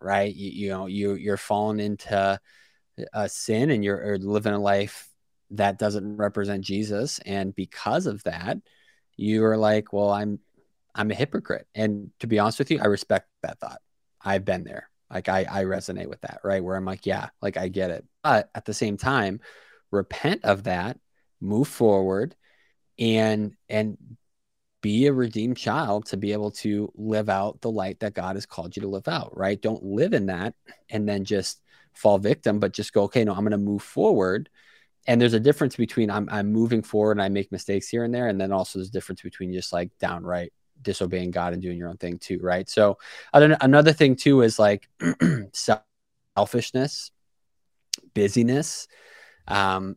right? 0.00 0.34
You, 0.34 0.50
you 0.50 0.68
know, 0.70 0.86
you 0.86 1.14
you're 1.14 1.36
falling 1.36 1.80
into 1.80 2.40
a 3.12 3.28
sin 3.28 3.70
and 3.70 3.84
you're 3.84 4.18
living 4.18 4.54
a 4.54 4.58
life 4.58 5.08
that 5.50 5.78
doesn't 5.78 6.16
represent 6.16 6.64
Jesus 6.64 7.18
and 7.20 7.54
because 7.54 8.06
of 8.06 8.22
that, 8.24 8.58
you 9.16 9.44
are 9.44 9.56
like, 9.56 9.92
well, 9.92 10.10
I'm 10.10 10.38
I'm 10.94 11.10
a 11.10 11.14
hypocrite. 11.14 11.66
And 11.74 12.10
to 12.20 12.26
be 12.26 12.38
honest 12.38 12.58
with 12.58 12.70
you, 12.70 12.80
I 12.80 12.86
respect 12.86 13.28
that 13.42 13.58
thought. 13.60 13.80
I've 14.20 14.44
been 14.44 14.64
there. 14.64 14.90
Like 15.10 15.28
I, 15.28 15.46
I 15.50 15.64
resonate 15.64 16.08
with 16.08 16.20
that, 16.22 16.40
right? 16.44 16.62
Where 16.62 16.76
I'm 16.76 16.84
like, 16.84 17.06
yeah, 17.06 17.28
like 17.40 17.56
I 17.56 17.68
get 17.68 17.90
it. 17.90 18.04
But 18.22 18.50
at 18.54 18.64
the 18.64 18.74
same 18.74 18.96
time, 18.96 19.40
repent 19.90 20.44
of 20.44 20.64
that, 20.64 20.98
move 21.40 21.68
forward, 21.68 22.34
and 22.98 23.54
and 23.68 23.96
be 24.80 25.06
a 25.06 25.12
redeemed 25.12 25.56
child 25.56 26.06
to 26.06 26.16
be 26.16 26.32
able 26.32 26.50
to 26.50 26.92
live 26.94 27.28
out 27.28 27.60
the 27.60 27.70
light 27.70 28.00
that 28.00 28.14
God 28.14 28.36
has 28.36 28.46
called 28.46 28.76
you 28.76 28.82
to 28.82 28.88
live 28.88 29.08
out, 29.08 29.36
right? 29.36 29.60
Don't 29.60 29.82
live 29.82 30.12
in 30.12 30.26
that 30.26 30.54
and 30.88 31.08
then 31.08 31.24
just 31.24 31.60
fall 31.94 32.18
victim, 32.18 32.60
but 32.60 32.72
just 32.72 32.92
go, 32.92 33.02
okay, 33.04 33.24
no, 33.24 33.32
I'm 33.32 33.40
going 33.40 33.50
to 33.50 33.58
move 33.58 33.82
forward. 33.82 34.48
And 35.06 35.20
there's 35.20 35.34
a 35.34 35.40
difference 35.40 35.74
between 35.74 36.10
I'm, 36.10 36.28
I'm 36.30 36.52
moving 36.52 36.82
forward 36.82 37.12
and 37.12 37.22
I 37.22 37.28
make 37.28 37.50
mistakes 37.50 37.88
here 37.88 38.04
and 38.04 38.14
there. 38.14 38.28
And 38.28 38.40
then 38.40 38.52
also 38.52 38.78
there's 38.78 38.88
a 38.88 38.92
difference 38.92 39.22
between 39.22 39.52
just 39.52 39.72
like 39.72 39.90
downright 39.98 40.52
disobeying 40.82 41.30
God 41.30 41.52
and 41.52 41.62
doing 41.62 41.78
your 41.78 41.88
own 41.88 41.96
thing 41.96 42.18
too, 42.18 42.38
right? 42.40 42.68
So 42.68 42.98
I 43.32 43.40
don't. 43.40 43.56
another 43.60 43.92
thing 43.92 44.16
too 44.16 44.42
is 44.42 44.58
like 44.58 44.88
selfishness, 46.36 47.10
busyness. 48.14 48.88
Um, 49.46 49.96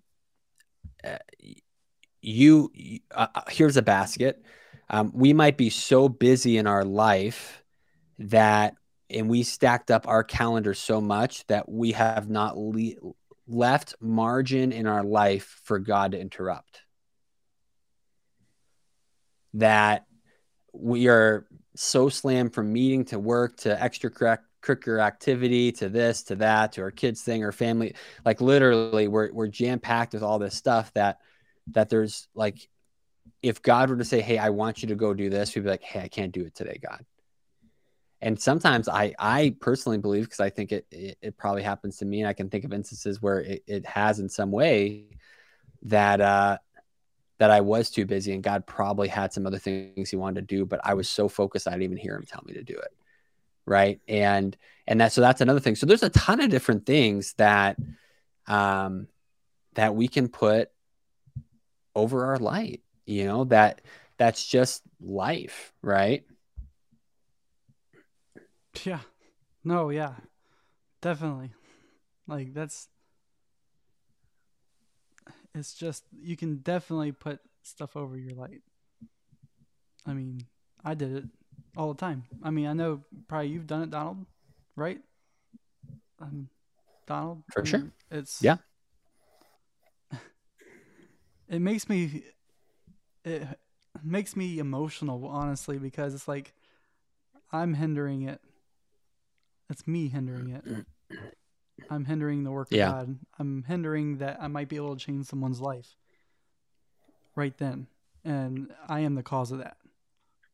you 2.22 2.72
uh, 3.14 3.28
here's 3.50 3.78
a 3.78 3.82
basket. 3.82 4.44
Um, 4.90 5.12
we 5.14 5.34
might 5.34 5.58
be 5.58 5.70
so 5.70 6.10
busy 6.10 6.58
in 6.58 6.68
our 6.68 6.84
life 6.84 7.64
that, 8.20 8.76
and 9.10 9.30
we 9.30 9.44
stacked 9.44 9.90
up 9.90 10.08
our 10.08 10.24
calendar 10.24 10.74
so 10.74 11.02
much 11.02 11.46
that 11.48 11.70
we 11.70 11.94
have 11.94 12.30
not 12.30 12.58
le- 12.58 12.94
left 13.48 13.96
margin 14.00 14.72
in 14.72 14.88
our 14.88 15.04
life 15.04 15.62
for 15.64 15.80
God 15.80 16.12
to 16.12 16.20
interrupt. 16.20 16.82
That 19.56 20.06
we 20.74 21.08
are 21.08 21.46
so 21.76 22.10
slammed 22.10 22.54
from 22.54 22.72
meeting 22.72 23.06
to 23.06 23.20
work 23.20 23.58
to 23.58 23.76
extracurricular 23.76 25.02
activity 25.02 25.72
to 25.72 25.90
this 25.90 26.24
to 26.24 26.36
that 26.36 26.74
to 26.74 26.82
our 26.82 26.92
kids 26.92 27.22
thing 27.22 27.44
or 27.44 27.52
family. 27.52 27.96
Like 28.26 28.42
literally 28.42 29.08
we're, 29.08 29.32
we're 29.32 29.48
jam 29.48 29.80
packed 29.80 30.14
with 30.14 30.24
all 30.24 30.40
this 30.40 30.56
stuff 30.56 30.94
that 30.94 31.20
that 31.68 31.90
there's 31.90 32.28
like 32.34 32.68
if 33.42 33.62
god 33.62 33.90
were 33.90 33.98
to 33.98 34.06
say 34.06 34.22
hey 34.22 34.38
i 34.38 34.50
want 34.50 34.82
you 34.82 34.90
to 34.90 34.96
go 34.96 35.14
do 35.14 35.30
this 35.30 35.54
we'd 35.56 35.64
be 35.64 35.70
like 35.70 35.84
hey 35.84 36.02
i 36.02 36.08
can't 36.08 36.32
do 36.32 36.42
it 36.42 36.56
today 36.56 36.80
god. 36.82 37.06
And 38.22 38.40
sometimes 38.40 38.88
i 38.88 39.14
i 39.18 39.56
personally 39.60 39.98
believe 39.98 40.26
because 40.26 40.40
i 40.40 40.50
think 40.50 40.72
it, 40.72 40.86
it, 40.92 41.18
it 41.22 41.38
probably 41.38 41.64
happens 41.64 41.98
to 41.98 42.06
me 42.06 42.22
and 42.22 42.28
i 42.28 42.34
can 42.34 42.50
think 42.50 42.66
of 42.66 42.74
instances 42.74 43.22
where 43.22 43.40
it, 43.40 43.64
it 43.68 43.86
has 43.86 44.20
in 44.20 44.30
some 44.30 44.52
way 44.52 45.06
that 45.84 46.22
uh 46.22 46.58
that 47.42 47.52
i 47.52 47.60
was 47.60 47.90
too 47.90 48.06
busy 48.06 48.34
and 48.34 48.44
god 48.44 48.66
probably 48.66 49.08
had 49.08 49.34
some 49.34 49.46
other 49.46 49.58
things 49.58 50.10
he 50.10 50.16
wanted 50.16 50.48
to 50.48 50.56
do 50.56 50.66
but 50.66 50.80
i 50.84 50.94
was 50.94 51.10
so 51.10 51.28
focused 51.28 51.68
i 51.68 51.72
didn't 51.72 51.84
even 51.84 51.98
hear 51.98 52.16
him 52.16 52.24
tell 52.24 52.44
me 52.46 52.54
to 52.54 52.64
do 52.64 52.76
it 52.76 52.94
right 53.66 54.00
and 54.08 54.56
and 54.88 55.02
that 55.02 55.12
so 55.12 55.22
that's 55.22 55.42
another 55.42 55.60
thing 55.60 55.76
so 55.76 55.86
there's 55.86 56.04
a 56.04 56.10
ton 56.10 56.40
of 56.40 56.50
different 56.50 56.86
things 56.86 57.34
that 57.34 57.78
um 58.48 59.08
that 59.74 59.96
we 59.96 60.08
can 60.08 60.28
put 60.28 60.70
over 61.96 62.26
our 62.26 62.38
light 62.38 62.82
you 63.06 63.26
know 63.26 63.44
that 63.44 63.82
that's 64.18 64.46
just 64.46 64.84
life 65.02 65.74
right 65.82 66.24
Yeah. 68.86 69.00
No, 69.64 69.90
yeah. 69.90 70.16
Definitely. 71.02 71.52
Like 72.28 72.54
that's 72.54 72.88
it's 75.54 75.74
just 75.74 76.04
you 76.22 76.38
can 76.38 76.58
definitely 76.58 77.12
put 77.12 77.40
stuff 77.64 77.96
over 77.96 78.18
your 78.18 78.36
light. 78.36 78.62
I 80.06 80.14
mean, 80.14 80.46
I 80.84 80.94
did 80.94 81.16
it 81.16 81.24
all 81.78 81.94
the 81.94 82.00
time. 82.00 82.24
I 82.44 82.50
mean, 82.50 82.68
I 82.68 82.74
know 82.74 83.02
probably 83.28 83.50
you've 83.50 83.68
done 83.68 83.84
it, 83.84 83.90
Donald, 83.92 84.26
right? 84.76 85.00
Um, 86.20 86.50
Donald, 87.08 87.44
For 87.52 87.62
I 87.62 87.66
sure. 87.66 87.92
It's 88.10 88.42
Yeah. 88.42 88.58
It 91.50 91.60
makes 91.60 91.90
me 91.90 92.24
it 93.26 93.46
makes 94.04 94.36
me 94.36 94.60
emotional, 94.60 95.26
honestly, 95.28 95.78
because 95.78 96.14
it's 96.14 96.28
like 96.28 96.54
I'm 97.52 97.74
hindering 97.74 98.22
it. 98.24 98.40
It's 99.70 99.86
me 99.88 100.08
hindering 100.08 100.50
it. 100.50 100.86
I'm 101.90 102.06
hindering 102.06 102.44
the 102.44 102.52
work 102.52 102.68
Yeah. 102.72 102.90
of 102.90 102.94
God. 103.08 103.20
I'm 103.40 103.64
hindering 103.68 104.18
that 104.20 104.38
I 104.42 104.48
might 104.48 104.70
be 104.70 104.76
able 104.76 104.96
to 104.96 105.04
change 105.04 105.26
someone's 105.28 105.60
life 105.62 105.96
right 107.36 107.58
then. 107.58 107.88
And 108.24 108.72
I 108.88 109.00
am 109.02 109.16
the 109.16 109.24
cause 109.24 109.52
of 109.52 109.60
that. 109.60 109.78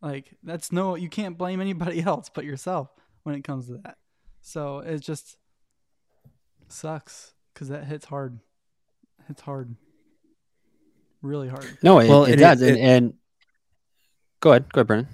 Like, 0.01 0.35
that's 0.43 0.71
no, 0.71 0.95
you 0.95 1.09
can't 1.09 1.37
blame 1.37 1.59
anybody 1.59 2.01
else 2.05 2.29
but 2.33 2.45
yourself 2.45 2.89
when 3.23 3.35
it 3.35 3.43
comes 3.43 3.67
to 3.67 3.73
that. 3.83 3.97
So 4.41 4.79
it 4.79 4.99
just 4.99 5.37
sucks 6.69 7.33
because 7.53 7.69
that 7.69 7.85
hits 7.85 8.05
hard. 8.05 8.39
Hits 9.27 9.41
hard. 9.41 9.75
Really 11.21 11.49
hard. 11.49 11.77
no 11.81 11.99
it, 11.99 12.07
Well, 12.07 12.25
it 12.25 12.33
it- 12.33 12.37
does 12.37 12.61
and, 12.61 12.77
and 12.77 13.13
go 14.39 14.51
ahead 14.51 14.71
go 14.71 14.79
ahead 14.81 14.87
brennan 14.87 15.07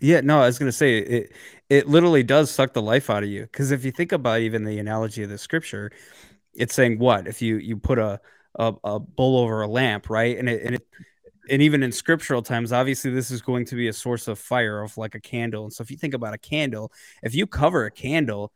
Yeah, 0.00 0.20
no, 0.20 0.40
I 0.42 0.46
was 0.46 0.58
gonna 0.58 0.70
say 0.72 0.98
it. 0.98 1.32
It 1.70 1.88
literally 1.88 2.24
does 2.24 2.50
suck 2.50 2.72
the 2.74 2.82
life 2.82 3.08
out 3.10 3.22
of 3.22 3.28
you 3.30 3.42
because 3.42 3.70
if 3.70 3.84
you 3.84 3.92
think 3.92 4.12
about 4.12 4.40
even 4.40 4.64
the 4.64 4.78
analogy 4.80 5.22
of 5.22 5.30
the 5.30 5.38
scripture, 5.38 5.92
it's 6.54 6.74
saying 6.74 6.98
what 6.98 7.28
if 7.28 7.42
you 7.42 7.56
you 7.58 7.76
put 7.76 7.98
a 7.98 8.20
a, 8.56 8.74
a 8.84 9.00
bowl 9.00 9.38
over 9.38 9.62
a 9.62 9.68
lamp, 9.68 10.10
right? 10.10 10.38
And 10.38 10.48
it 10.48 10.62
and 10.64 10.74
it 10.76 10.86
and 11.50 11.62
even 11.62 11.82
in 11.82 11.92
scriptural 11.92 12.42
times, 12.42 12.72
obviously 12.72 13.10
this 13.12 13.30
is 13.30 13.42
going 13.42 13.66
to 13.66 13.76
be 13.76 13.88
a 13.88 13.92
source 13.92 14.28
of 14.28 14.38
fire 14.38 14.82
of 14.82 14.96
like 14.98 15.14
a 15.14 15.20
candle. 15.20 15.64
And 15.64 15.72
so 15.72 15.82
if 15.82 15.90
you 15.90 15.96
think 15.96 16.14
about 16.14 16.34
a 16.34 16.38
candle, 16.38 16.92
if 17.22 17.34
you 17.34 17.46
cover 17.46 17.86
a 17.86 17.90
candle, 17.92 18.52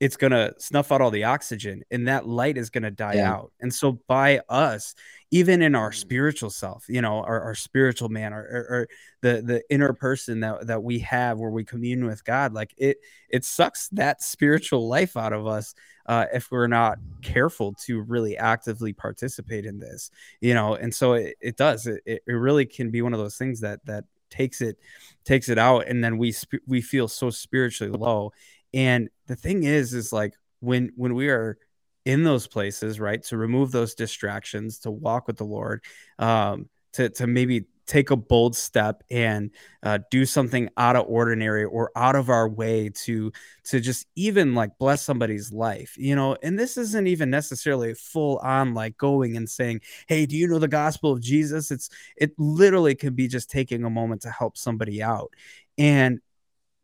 it's 0.00 0.16
gonna 0.16 0.52
snuff 0.58 0.90
out 0.92 1.00
all 1.00 1.10
the 1.10 1.24
oxygen, 1.24 1.82
and 1.90 2.08
that 2.08 2.26
light 2.26 2.58
is 2.58 2.70
gonna 2.70 2.90
die 2.90 3.14
Yeah. 3.14 3.32
out. 3.32 3.52
And 3.60 3.72
so 3.72 3.92
by 4.06 4.40
us, 4.48 4.94
even 5.30 5.62
in 5.62 5.74
our 5.74 5.92
spiritual 5.92 6.50
self, 6.50 6.84
you 6.88 7.00
know, 7.00 7.22
our, 7.22 7.40
our 7.40 7.54
spiritual 7.54 8.08
man, 8.08 8.32
or, 8.32 8.66
our 8.70 8.88
the 9.22 9.42
the 9.42 9.62
inner 9.70 9.92
person 9.92 10.40
that 10.40 10.66
that 10.66 10.82
we 10.82 10.98
have 11.00 11.38
where 11.38 11.50
we 11.50 11.64
commune 11.64 12.04
with 12.04 12.24
God, 12.24 12.52
like 12.52 12.74
it 12.76 12.98
it 13.28 13.44
sucks 13.44 13.88
that 13.90 14.22
spiritual 14.22 14.88
life 14.88 15.16
out 15.16 15.32
of 15.32 15.46
us 15.46 15.74
uh, 16.06 16.26
if 16.34 16.50
we're 16.50 16.66
not 16.66 16.98
careful 17.22 17.72
to 17.86 18.02
really 18.02 18.36
actively 18.36 18.92
participate 18.92 19.64
in 19.64 19.78
this, 19.78 20.10
you 20.40 20.52
know. 20.54 20.74
And 20.74 20.94
so 20.94 21.14
it, 21.14 21.36
it 21.40 21.56
does. 21.56 21.86
It, 21.86 22.02
it 22.04 22.22
really 22.26 22.66
can 22.66 22.90
be 22.90 23.00
one 23.00 23.14
of 23.14 23.18
those 23.18 23.36
things 23.36 23.60
that 23.60 23.80
that 23.86 24.04
takes 24.30 24.60
it 24.60 24.76
takes 25.24 25.48
it 25.48 25.58
out, 25.58 25.86
and 25.86 26.02
then 26.04 26.18
we 26.18 26.32
sp- 26.34 26.62
we 26.66 26.80
feel 26.80 27.08
so 27.08 27.30
spiritually 27.30 27.92
low. 27.96 28.32
And 28.74 29.08
the 29.26 29.36
thing 29.36 29.64
is, 29.64 29.94
is 29.94 30.12
like 30.12 30.34
when 30.60 30.92
when 30.96 31.14
we 31.14 31.28
are 31.28 31.58
in 32.04 32.24
those 32.24 32.46
places, 32.46 33.00
right, 33.00 33.22
to 33.24 33.36
remove 33.36 33.72
those 33.72 33.94
distractions, 33.94 34.80
to 34.80 34.90
walk 34.90 35.26
with 35.26 35.38
the 35.38 35.44
Lord, 35.44 35.82
um, 36.18 36.68
to 36.94 37.08
to 37.10 37.26
maybe 37.26 37.66
take 37.86 38.10
a 38.10 38.16
bold 38.16 38.56
step 38.56 39.02
and 39.10 39.50
uh, 39.82 39.98
do 40.10 40.24
something 40.24 40.70
out 40.76 40.96
of 40.96 41.04
ordinary 41.06 41.64
or 41.64 41.90
out 41.96 42.16
of 42.16 42.30
our 42.30 42.48
way 42.48 42.88
to 42.88 43.30
to 43.64 43.80
just 43.80 44.06
even 44.16 44.54
like 44.54 44.70
bless 44.78 45.02
somebody's 45.02 45.52
life 45.52 45.94
you 45.98 46.16
know? 46.16 46.36
And 46.42 46.58
this 46.58 46.76
isn't 46.76 47.06
even 47.06 47.30
necessarily 47.30 47.94
full 47.94 48.38
on 48.38 48.74
like 48.74 48.96
going 48.96 49.36
and 49.36 49.48
saying 49.48 49.82
hey 50.08 50.24
do 50.26 50.36
you 50.36 50.48
know 50.48 50.58
the 50.58 50.68
gospel 50.68 51.12
of 51.12 51.20
jesus? 51.20 51.70
It's 51.70 51.90
it 52.16 52.32
literally 52.38 52.94
can 52.94 53.14
be 53.14 53.28
just 53.28 53.50
taking 53.50 53.84
a 53.84 53.90
moment 53.90 54.22
to 54.22 54.30
help 54.30 54.56
somebody 54.56 55.02
out. 55.02 55.32
And 55.76 56.20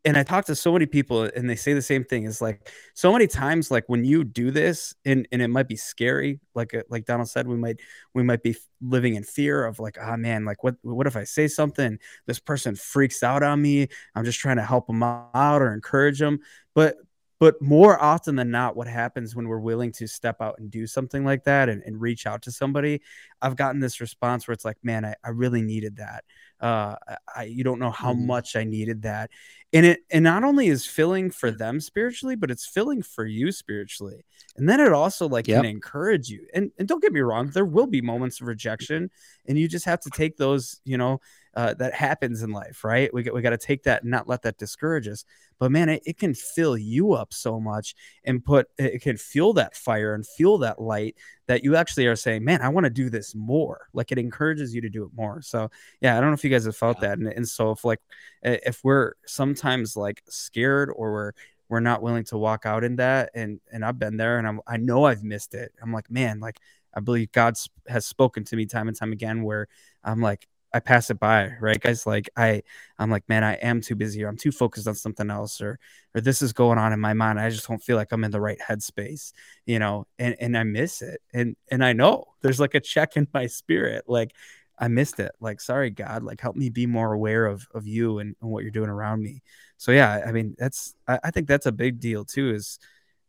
and 0.04 0.16
I 0.16 0.23
talk 0.23 0.47
to 0.47 0.54
so 0.54 0.73
many 0.73 0.87
people 0.87 1.25
and 1.25 1.49
they 1.49 1.57
say 1.57 1.75
the 1.75 1.83
same 1.83 2.04
thing 2.04 2.25
is 2.25 2.40
like 2.40 2.71
so 2.95 3.12
many 3.12 3.26
times 3.26 3.71
like 3.71 3.85
when 3.88 4.04
you 4.04 4.25
do 4.25 4.50
this 4.50 4.95
and 5.04 5.28
and 5.30 5.42
it 5.42 5.49
might 5.49 5.69
be 5.69 5.76
scary 5.76 6.40
like 6.54 6.75
uh, 6.75 6.83
like 6.88 7.04
Donald 7.04 7.28
said 7.28 7.47
we 7.47 7.57
might 7.57 7.80
we 8.14 8.23
might 8.23 8.42
be 8.42 8.57
living 8.80 9.14
in 9.14 9.23
fear 9.25 9.64
of 9.64 9.78
like 9.78 9.99
ah 10.00 10.16
man 10.16 10.45
like 10.45 10.64
what 10.64 10.76
what 10.83 11.07
if 11.07 11.16
I 11.16 11.25
say 11.25 11.49
something? 11.49 11.99
This 12.26 12.38
person 12.38 12.76
freaks 12.76 13.23
out 13.23 13.42
on 13.42 13.61
me. 13.61 13.88
I'm 14.14 14.25
just 14.25 14.40
trying 14.40 14.57
to 14.57 14.64
help 14.64 14.87
them 14.87 15.02
out 15.02 15.62
or 15.62 15.73
encourage 15.75 16.19
them 16.19 16.40
but 16.75 16.97
but 17.40 17.61
more 17.61 18.00
often 18.00 18.37
than 18.37 18.50
not 18.50 18.76
what 18.76 18.87
happens 18.87 19.35
when 19.35 19.49
we're 19.49 19.59
willing 19.61 19.92
to 19.92 20.06
step 20.06 20.37
out 20.40 20.56
and 20.59 20.70
do 20.70 20.87
something 20.87 21.25
like 21.25 21.44
that 21.44 21.68
and, 21.68 21.82
and 21.85 22.00
reach 22.00 22.26
out 22.26 22.42
to 22.42 22.52
somebody 22.52 23.00
I've 23.42 23.56
gotten 23.56 23.80
this 23.80 24.00
response 24.00 24.47
where 24.47 24.52
it's 24.52 24.64
like 24.64 24.78
man 24.85 25.04
I, 25.04 25.14
I 25.25 25.30
really 25.30 25.62
needed 25.62 25.97
that 25.97 26.25
uh 26.61 26.97
I 27.35 27.44
you 27.44 27.64
don't 27.64 27.80
know 27.80 27.90
how 27.90 28.12
Mhm. 28.12 28.26
much 28.26 28.56
I 28.56 28.64
needed 28.64 29.02
that 29.02 29.30
and 29.73 29.87
it 29.87 30.00
and 30.11 30.25
not 30.25 30.44
only 30.44 30.68
is 30.68 30.87
filling 30.87 31.30
for 31.30 31.50
them 31.50 31.80
spiritually 31.80 32.37
but 32.37 32.50
it's 32.50 32.66
filling 32.66 33.02
for 33.02 33.25
you 33.25 33.52
spiritually 33.52 34.25
and 34.56 34.68
then 34.68 34.80
it 34.80 34.92
also 34.92 35.28
like 35.28 35.47
Yep. 35.47 35.64
can 35.64 35.64
encourage 35.64 36.28
you 36.28 36.47
and 36.54 36.70
and 36.78 36.87
don't 36.88 37.02
get 37.02 37.12
me 37.12 37.20
wrong 37.20 37.50
there 37.50 37.64
will 37.64 37.87
be 37.87 38.00
moments 38.02 38.40
of 38.40 38.47
rejection 38.47 39.11
and 39.47 39.59
you 39.59 39.68
just 39.68 39.87
have 39.87 40.00
to 40.00 40.11
take 40.11 40.37
those 40.37 40.80
you 40.85 40.99
know 40.99 41.20
uh, 41.54 41.75
that 41.75 41.92
happens 41.92 42.42
in 42.42 42.50
life 42.52 42.85
right? 42.85 43.12
We, 43.12 43.23
got- 43.25 43.35
we 43.35 43.42
got 43.42 43.50
to 43.50 43.59
take 43.59 43.83
that 43.85 44.02
and 44.02 44.11
not 44.11 44.28
let 44.28 44.42
that 44.42 44.57
discourage 44.59 45.09
us. 45.09 45.25
But 45.59 45.73
man 45.73 45.88
it, 45.88 46.02
it 46.07 46.16
can 46.19 46.33
fill 46.35 46.78
you 46.78 47.12
up 47.12 47.33
so 47.35 47.61
much 47.61 47.95
and 48.25 48.45
put 48.45 48.69
it 48.78 49.02
can 49.02 49.16
fuel 49.16 49.52
that 49.54 49.76
fire 49.76 50.14
and 50.14 50.26
fuel 50.26 50.59
that 50.59 50.80
light 50.80 51.16
that 51.47 51.64
you 51.64 51.76
actually 51.76 52.07
are 52.07 52.16
saying 52.16 52.45
man 52.45 52.62
i 52.62 52.69
want 52.69 52.85
to 52.85 52.90
do 52.90 53.11
this 53.11 53.35
more. 53.35 53.88
Like 53.92 54.12
it 54.12 54.19
encourages 54.19 54.75
you 54.75 54.80
to 54.83 54.88
do 54.88 55.04
it 55.04 55.11
more. 55.14 55.42
So 55.42 55.71
yeah 56.00 56.16
i 56.16 56.21
don't 56.21 56.30
know 56.30 56.35
if 56.35 56.45
you 56.45 56.50
guys 56.50 56.64
have 56.64 56.76
felt 56.76 56.99
Yeah. 57.02 57.09
that. 57.09 57.19
And, 57.19 57.28
and 57.28 57.47
so 57.49 57.73
if 57.73 57.85
like 57.85 58.00
if 58.42 58.83
we're 58.85 59.14
sometimes 59.26 59.97
like 59.97 60.23
scared 60.28 60.90
or 60.95 61.12
we're 61.12 61.33
we're 61.69 61.80
not 61.80 62.02
willing 62.02 62.25
to 62.25 62.38
walk 62.38 62.66
out 62.66 62.83
in 62.85 62.97
that 62.97 63.30
and 63.35 63.61
and 63.73 63.85
i've 63.85 63.99
been 63.99 64.16
there 64.16 64.38
and 64.38 64.47
i'm 64.49 64.61
i 64.66 64.76
know 64.76 65.04
i've 65.04 65.23
missed 65.23 65.54
it. 65.54 65.73
I'm 65.83 65.92
like 65.92 66.11
man 66.11 66.40
like 66.40 66.59
i 66.95 67.00
believe 67.00 67.30
god 67.33 67.54
has 67.87 68.07
spoken 68.07 68.45
to 68.45 68.57
me 68.57 68.66
time 68.66 68.88
and 68.88 68.97
time 68.97 69.12
again 69.12 69.42
where 69.45 69.69
i'm 70.02 70.21
like 70.21 70.49
i 70.72 70.80
pass 70.80 71.10
it 71.10 71.18
by 71.18 71.52
right 71.60 71.80
guys 71.80 72.06
like 72.06 72.28
i 72.36 72.62
i'm 72.98 73.10
like 73.10 73.28
man 73.28 73.44
i 73.44 73.54
am 73.54 73.80
too 73.80 73.94
busy 73.94 74.22
or 74.22 74.28
i'm 74.28 74.36
too 74.36 74.52
focused 74.52 74.86
on 74.86 74.94
something 74.94 75.30
else 75.30 75.60
or 75.60 75.78
or 76.14 76.20
this 76.20 76.42
is 76.42 76.52
going 76.52 76.78
on 76.78 76.92
in 76.92 77.00
my 77.00 77.12
mind 77.12 77.38
i 77.40 77.50
just 77.50 77.66
don't 77.68 77.82
feel 77.82 77.96
like 77.96 78.12
i'm 78.12 78.24
in 78.24 78.30
the 78.30 78.40
right 78.40 78.58
headspace 78.60 79.32
you 79.66 79.78
know 79.78 80.06
and 80.18 80.36
and 80.40 80.56
i 80.56 80.62
miss 80.62 81.02
it 81.02 81.20
and 81.32 81.56
and 81.70 81.84
i 81.84 81.92
know 81.92 82.24
there's 82.42 82.60
like 82.60 82.74
a 82.74 82.80
check 82.80 83.16
in 83.16 83.26
my 83.32 83.46
spirit 83.46 84.04
like 84.06 84.32
I 84.80 84.88
missed 84.88 85.20
it. 85.20 85.32
Like, 85.40 85.60
sorry, 85.60 85.90
God, 85.90 86.22
like 86.22 86.40
help 86.40 86.56
me 86.56 86.70
be 86.70 86.86
more 86.86 87.12
aware 87.12 87.44
of 87.44 87.68
of 87.74 87.86
you 87.86 88.18
and, 88.18 88.34
and 88.40 88.50
what 88.50 88.62
you're 88.62 88.70
doing 88.70 88.88
around 88.88 89.22
me. 89.22 89.42
So 89.76 89.92
yeah, 89.92 90.24
I 90.26 90.32
mean, 90.32 90.56
that's 90.58 90.94
I, 91.06 91.18
I 91.24 91.30
think 91.30 91.46
that's 91.46 91.66
a 91.66 91.72
big 91.72 92.00
deal 92.00 92.24
too. 92.24 92.54
Is 92.54 92.78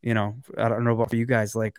you 0.02 0.14
know, 0.14 0.38
I 0.58 0.70
don't 0.70 0.86
know 0.86 0.94
about 0.94 1.10
for 1.10 1.18
you 1.18 1.26
guys, 1.26 1.54
like 1.54 1.78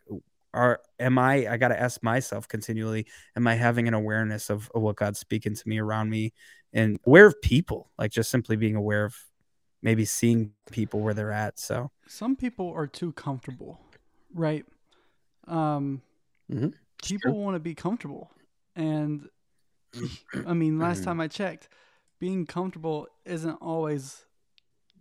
are 0.54 0.80
am 0.98 1.18
I 1.18 1.48
I 1.48 1.56
gotta 1.56 1.80
ask 1.80 2.02
myself 2.02 2.48
continually, 2.48 3.06
am 3.36 3.46
I 3.46 3.54
having 3.54 3.88
an 3.88 3.94
awareness 3.94 4.50
of, 4.50 4.70
of 4.74 4.82
what 4.82 4.96
God's 4.96 5.18
speaking 5.18 5.54
to 5.54 5.68
me 5.68 5.78
around 5.78 6.10
me 6.10 6.32
and 6.72 6.98
aware 7.06 7.26
of 7.26 7.40
people, 7.42 7.90
like 7.98 8.10
just 8.10 8.30
simply 8.30 8.56
being 8.56 8.76
aware 8.76 9.04
of 9.04 9.16
maybe 9.82 10.04
seeing 10.04 10.52
people 10.70 11.00
where 11.00 11.14
they're 11.14 11.32
at. 11.32 11.58
So 11.58 11.90
Some 12.06 12.36
people 12.36 12.70
are 12.70 12.86
too 12.86 13.12
comfortable, 13.12 13.80
right? 14.34 14.64
Um, 15.46 16.02
Mhm. 16.50 16.74
people 17.02 17.34
want 17.40 17.54
to 17.56 17.60
be 17.60 17.74
comfortable, 17.74 18.30
and 18.76 19.28
I 20.46 20.54
mean, 20.54 20.78
last 20.78 21.04
time 21.04 21.20
I 21.20 21.28
checked, 21.28 21.68
being 22.18 22.46
comfortable 22.46 23.08
isn't 23.24 23.56
always 23.60 24.24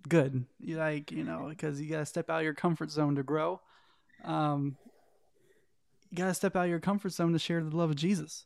good. 0.07 0.45
You 0.59 0.77
like, 0.77 1.11
you 1.11 1.23
know, 1.23 1.47
because 1.49 1.81
you 1.81 1.89
got 1.89 1.99
to 1.99 2.05
step 2.05 2.29
out 2.29 2.39
of 2.39 2.43
your 2.43 2.53
comfort 2.53 2.91
zone 2.91 3.15
to 3.15 3.23
grow. 3.23 3.61
Um, 4.23 4.77
you 6.11 6.17
got 6.17 6.27
to 6.27 6.33
step 6.33 6.55
out 6.55 6.65
of 6.65 6.69
your 6.69 6.79
comfort 6.79 7.11
zone 7.11 7.33
to 7.33 7.39
share 7.39 7.63
the 7.63 7.75
love 7.75 7.89
of 7.89 7.95
Jesus. 7.95 8.45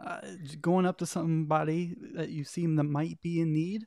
Uh, 0.00 0.20
going 0.60 0.86
up 0.86 0.98
to 0.98 1.06
somebody 1.06 1.94
that 2.14 2.30
you 2.30 2.44
seem 2.44 2.76
that 2.76 2.84
might 2.84 3.20
be 3.20 3.40
in 3.40 3.52
need, 3.52 3.86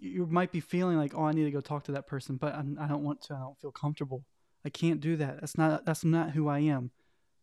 you 0.00 0.26
might 0.26 0.52
be 0.52 0.60
feeling 0.60 0.96
like, 0.96 1.14
oh, 1.14 1.24
I 1.24 1.32
need 1.32 1.44
to 1.44 1.50
go 1.50 1.60
talk 1.60 1.84
to 1.84 1.92
that 1.92 2.06
person, 2.06 2.36
but 2.36 2.54
I'm, 2.54 2.76
I 2.78 2.86
do 2.86 2.92
not 2.92 3.00
want 3.00 3.22
to. 3.22 3.34
I 3.34 3.40
don't 3.40 3.60
feel 3.60 3.72
comfortable. 3.72 4.24
I 4.64 4.70
can't 4.70 5.00
do 5.00 5.16
that. 5.16 5.40
That's 5.40 5.58
not 5.58 5.84
that's 5.84 6.04
not 6.04 6.30
who 6.30 6.48
I 6.48 6.60
am. 6.60 6.90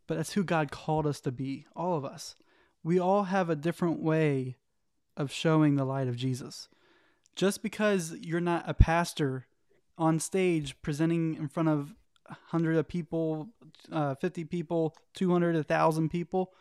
But 0.08 0.18
that's 0.18 0.34
who 0.34 0.44
God 0.44 0.72
called 0.72 1.06
us 1.06 1.22
to 1.22 1.32
be. 1.32 1.66
All 1.76 1.96
of 1.96 2.06
us. 2.06 2.36
We 2.84 3.00
all 3.00 3.24
have 3.26 3.50
a 3.50 3.56
different 3.56 4.02
way 4.02 4.58
of 5.16 5.32
showing 5.32 5.76
the 5.76 5.86
light 5.86 6.08
of 6.08 6.16
Jesus. 6.16 6.68
Just 7.36 7.62
because 7.62 8.16
you're 8.20 8.40
not 8.40 8.68
a 8.68 8.74
pastor 8.74 9.46
on 9.98 10.20
stage 10.20 10.82
presenting 10.82 11.36
in 11.36 11.48
front 11.48 11.70
of 11.70 11.94
100 12.28 12.78
of 12.78 12.88
people, 12.88 13.50
uh, 13.92 14.16
50 14.16 14.46
people, 14.46 14.96
200, 15.16 15.56
a 15.56 15.60
1,000 15.60 16.10
people, 16.10 16.54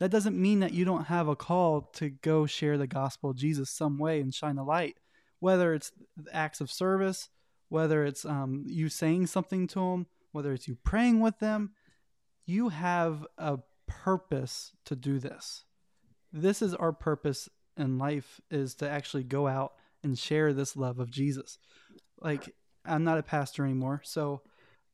that 0.00 0.10
doesn't 0.10 0.40
mean 0.40 0.60
that 0.60 0.72
you 0.72 0.84
don't 0.84 1.04
have 1.04 1.28
a 1.28 1.36
call 1.36 1.82
to 1.94 2.10
go 2.10 2.46
share 2.46 2.76
the 2.76 2.86
gospel 2.86 3.30
of 3.30 3.36
Jesus 3.36 3.70
some 3.70 3.98
way 3.98 4.20
and 4.20 4.34
shine 4.34 4.56
the 4.56 4.64
light. 4.64 4.96
Whether 5.38 5.74
it's 5.74 5.92
acts 6.32 6.60
of 6.60 6.70
service, 6.70 7.28
whether 7.68 8.04
it's 8.04 8.24
um, 8.24 8.64
you 8.66 8.88
saying 8.88 9.28
something 9.28 9.66
to 9.68 9.78
them, 9.78 10.06
whether 10.32 10.52
it's 10.52 10.66
you 10.66 10.76
praying 10.82 11.20
with 11.20 11.38
them, 11.38 11.70
you 12.46 12.70
have 12.70 13.26
a 13.38 13.58
purpose 13.86 14.72
to 14.86 14.96
do 14.96 15.18
this. 15.18 15.64
This 16.32 16.62
is 16.62 16.74
our 16.74 16.92
purpose 16.92 17.48
in 17.76 17.98
life 17.98 18.40
is 18.50 18.74
to 18.76 18.88
actually 18.88 19.24
go 19.24 19.46
out 19.46 19.72
and 20.02 20.18
share 20.18 20.52
this 20.52 20.76
love 20.76 20.98
of 20.98 21.10
Jesus. 21.10 21.58
Like 22.20 22.54
I'm 22.84 23.04
not 23.04 23.18
a 23.18 23.22
pastor 23.22 23.64
anymore, 23.64 24.00
so 24.04 24.42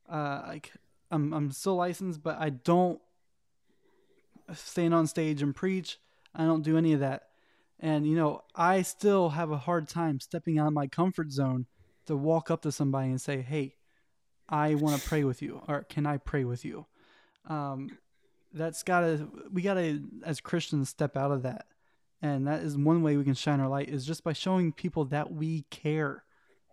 uh, 0.09 0.43
like 0.47 0.73
I'm 1.11 1.33
I'm 1.33 1.51
still 1.51 1.75
licensed, 1.75 2.23
but 2.23 2.37
I 2.39 2.49
don't 2.49 2.99
stand 4.53 4.93
on 4.93 5.07
stage 5.07 5.41
and 5.41 5.55
preach. 5.55 5.99
I 6.35 6.45
don't 6.45 6.63
do 6.63 6.77
any 6.77 6.93
of 6.93 6.99
that. 6.99 7.23
And 7.79 8.07
you 8.07 8.15
know, 8.15 8.41
I 8.55 8.81
still 8.81 9.29
have 9.29 9.51
a 9.51 9.57
hard 9.57 9.87
time 9.87 10.19
stepping 10.19 10.59
out 10.59 10.67
of 10.67 10.73
my 10.73 10.87
comfort 10.87 11.31
zone 11.31 11.65
to 12.07 12.15
walk 12.15 12.51
up 12.51 12.61
to 12.63 12.71
somebody 12.71 13.09
and 13.09 13.21
say, 13.21 13.41
"Hey, 13.41 13.75
I 14.47 14.75
want 14.75 15.01
to 15.01 15.07
pray 15.07 15.23
with 15.23 15.41
you," 15.41 15.61
or 15.67 15.83
"Can 15.83 16.05
I 16.05 16.17
pray 16.17 16.43
with 16.43 16.65
you?" 16.65 16.85
Um, 17.45 17.97
that's 18.53 18.83
gotta 18.83 19.27
we 19.51 19.61
gotta 19.61 20.01
as 20.23 20.41
Christians 20.41 20.89
step 20.89 21.15
out 21.15 21.31
of 21.31 21.43
that 21.43 21.65
and 22.21 22.47
that 22.47 22.61
is 22.61 22.77
one 22.77 23.01
way 23.01 23.17
we 23.17 23.23
can 23.23 23.33
shine 23.33 23.59
our 23.59 23.67
light 23.67 23.89
is 23.89 24.05
just 24.05 24.23
by 24.23 24.33
showing 24.33 24.71
people 24.71 25.05
that 25.05 25.31
we 25.31 25.63
care 25.69 26.23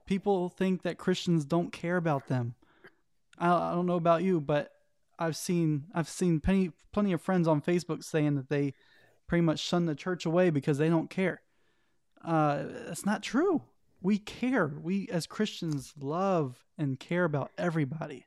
people 0.07 0.49
think 0.49 0.83
that 0.83 0.99
christians 0.99 1.45
don't 1.45 1.73
care 1.73 1.97
about 1.97 2.29
them 2.29 2.55
i, 3.39 3.71
I 3.71 3.73
don't 3.73 3.87
know 3.87 3.97
about 3.97 4.23
you 4.23 4.41
but 4.41 4.73
i've 5.19 5.37
seen 5.37 5.85
i've 5.95 6.09
seen 6.09 6.41
plenty 6.41 6.73
plenty 6.93 7.13
of 7.13 7.23
friends 7.23 7.49
on 7.49 7.61
facebook 7.61 8.05
saying 8.05 8.35
that 8.37 8.49
they 8.49 8.75
pretty 9.27 9.43
much 9.43 9.61
shun 9.61 9.87
the 9.87 9.95
church 9.95 10.25
away 10.25 10.51
because 10.51 10.79
they 10.79 10.89
don't 10.89 11.11
care. 11.11 11.43
Uh, 12.25 12.65
that's 12.87 13.07
not 13.07 13.23
true. 13.23 13.63
We 14.01 14.19
care. 14.19 14.73
We 14.81 15.09
as 15.11 15.27
christians 15.27 15.95
love 15.99 16.65
and 16.79 17.01
care 17.01 17.25
about 17.25 17.51
everybody. 17.59 18.27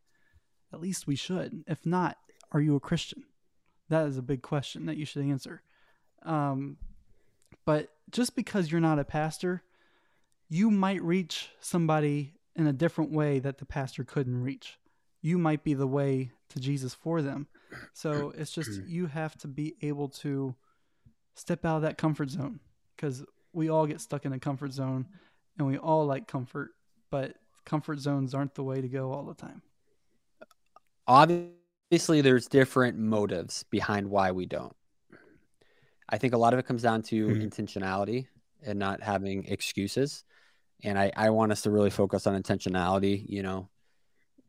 At 0.74 0.82
least 0.82 1.08
we 1.08 1.16
should. 1.16 1.64
If 1.68 1.86
not 1.86 2.18
are 2.52 2.62
you 2.62 2.76
a 2.76 2.80
christian? 2.80 3.24
That 3.90 4.08
is 4.08 4.18
a 4.18 4.24
big 4.24 4.42
question 4.42 4.86
that 4.86 4.98
you 4.98 5.06
should 5.06 5.24
answer. 5.24 5.62
Um, 6.24 6.78
but 7.66 7.90
just 8.12 8.36
because 8.36 8.72
you're 8.72 8.82
not 8.82 9.00
a 9.00 9.04
pastor, 9.04 9.64
you 10.50 10.72
might 10.72 11.02
reach 11.02 11.50
somebody 11.60 12.34
in 12.56 12.68
a 12.68 12.74
different 12.74 13.12
way 13.12 13.40
that 13.40 13.60
the 13.60 13.66
pastor 13.66 14.04
couldn't 14.04 14.42
reach. 14.42 14.79
You 15.22 15.38
might 15.38 15.64
be 15.64 15.74
the 15.74 15.88
way 15.88 16.32
to 16.50 16.60
Jesus 16.60 16.94
for 16.94 17.22
them. 17.22 17.48
So 17.94 18.34
it's 18.38 18.52
just 18.52 18.84
you 18.88 19.08
have 19.08 19.38
to 19.40 19.48
be 19.48 19.76
able 19.82 20.10
to 20.10 20.56
step 21.36 21.66
out 21.66 21.78
of 21.78 21.82
that 21.84 21.98
comfort 21.98 22.30
zone 22.30 22.60
because 22.96 23.24
we 23.54 23.70
all 23.70 23.88
get 23.88 24.02
stuck 24.02 24.26
in 24.26 24.34
a 24.34 24.40
comfort 24.40 24.74
zone 24.74 25.08
and 25.58 25.68
we 25.68 25.78
all 25.78 26.06
like 26.06 26.28
comfort, 26.28 26.72
but 27.10 27.36
comfort 27.66 28.00
zones 28.00 28.34
aren't 28.34 28.56
the 28.56 28.64
way 28.64 28.82
to 28.82 28.88
go 28.88 29.12
all 29.12 29.24
the 29.24 29.34
time. 29.34 29.62
Obviously, 31.08 32.22
there's 32.22 32.48
different 32.48 32.98
motives 32.98 33.64
behind 33.70 34.10
why 34.10 34.32
we 34.32 34.46
don't. 34.46 34.76
I 36.08 36.18
think 36.18 36.34
a 36.34 36.38
lot 36.38 36.54
of 36.54 36.60
it 36.60 36.66
comes 36.66 36.82
down 36.82 37.04
to 37.04 37.28
mm-hmm. 37.28 37.42
intentionality 37.42 38.28
and 38.66 38.80
not 38.80 39.02
having 39.02 39.46
excuses. 39.46 40.24
And 40.84 40.98
I, 40.98 41.12
I 41.16 41.30
want 41.30 41.52
us 41.52 41.62
to 41.64 41.72
really 41.72 41.90
focus 41.90 42.26
on 42.26 42.42
intentionality, 42.42 43.26
you 43.28 43.44
know, 43.44 43.70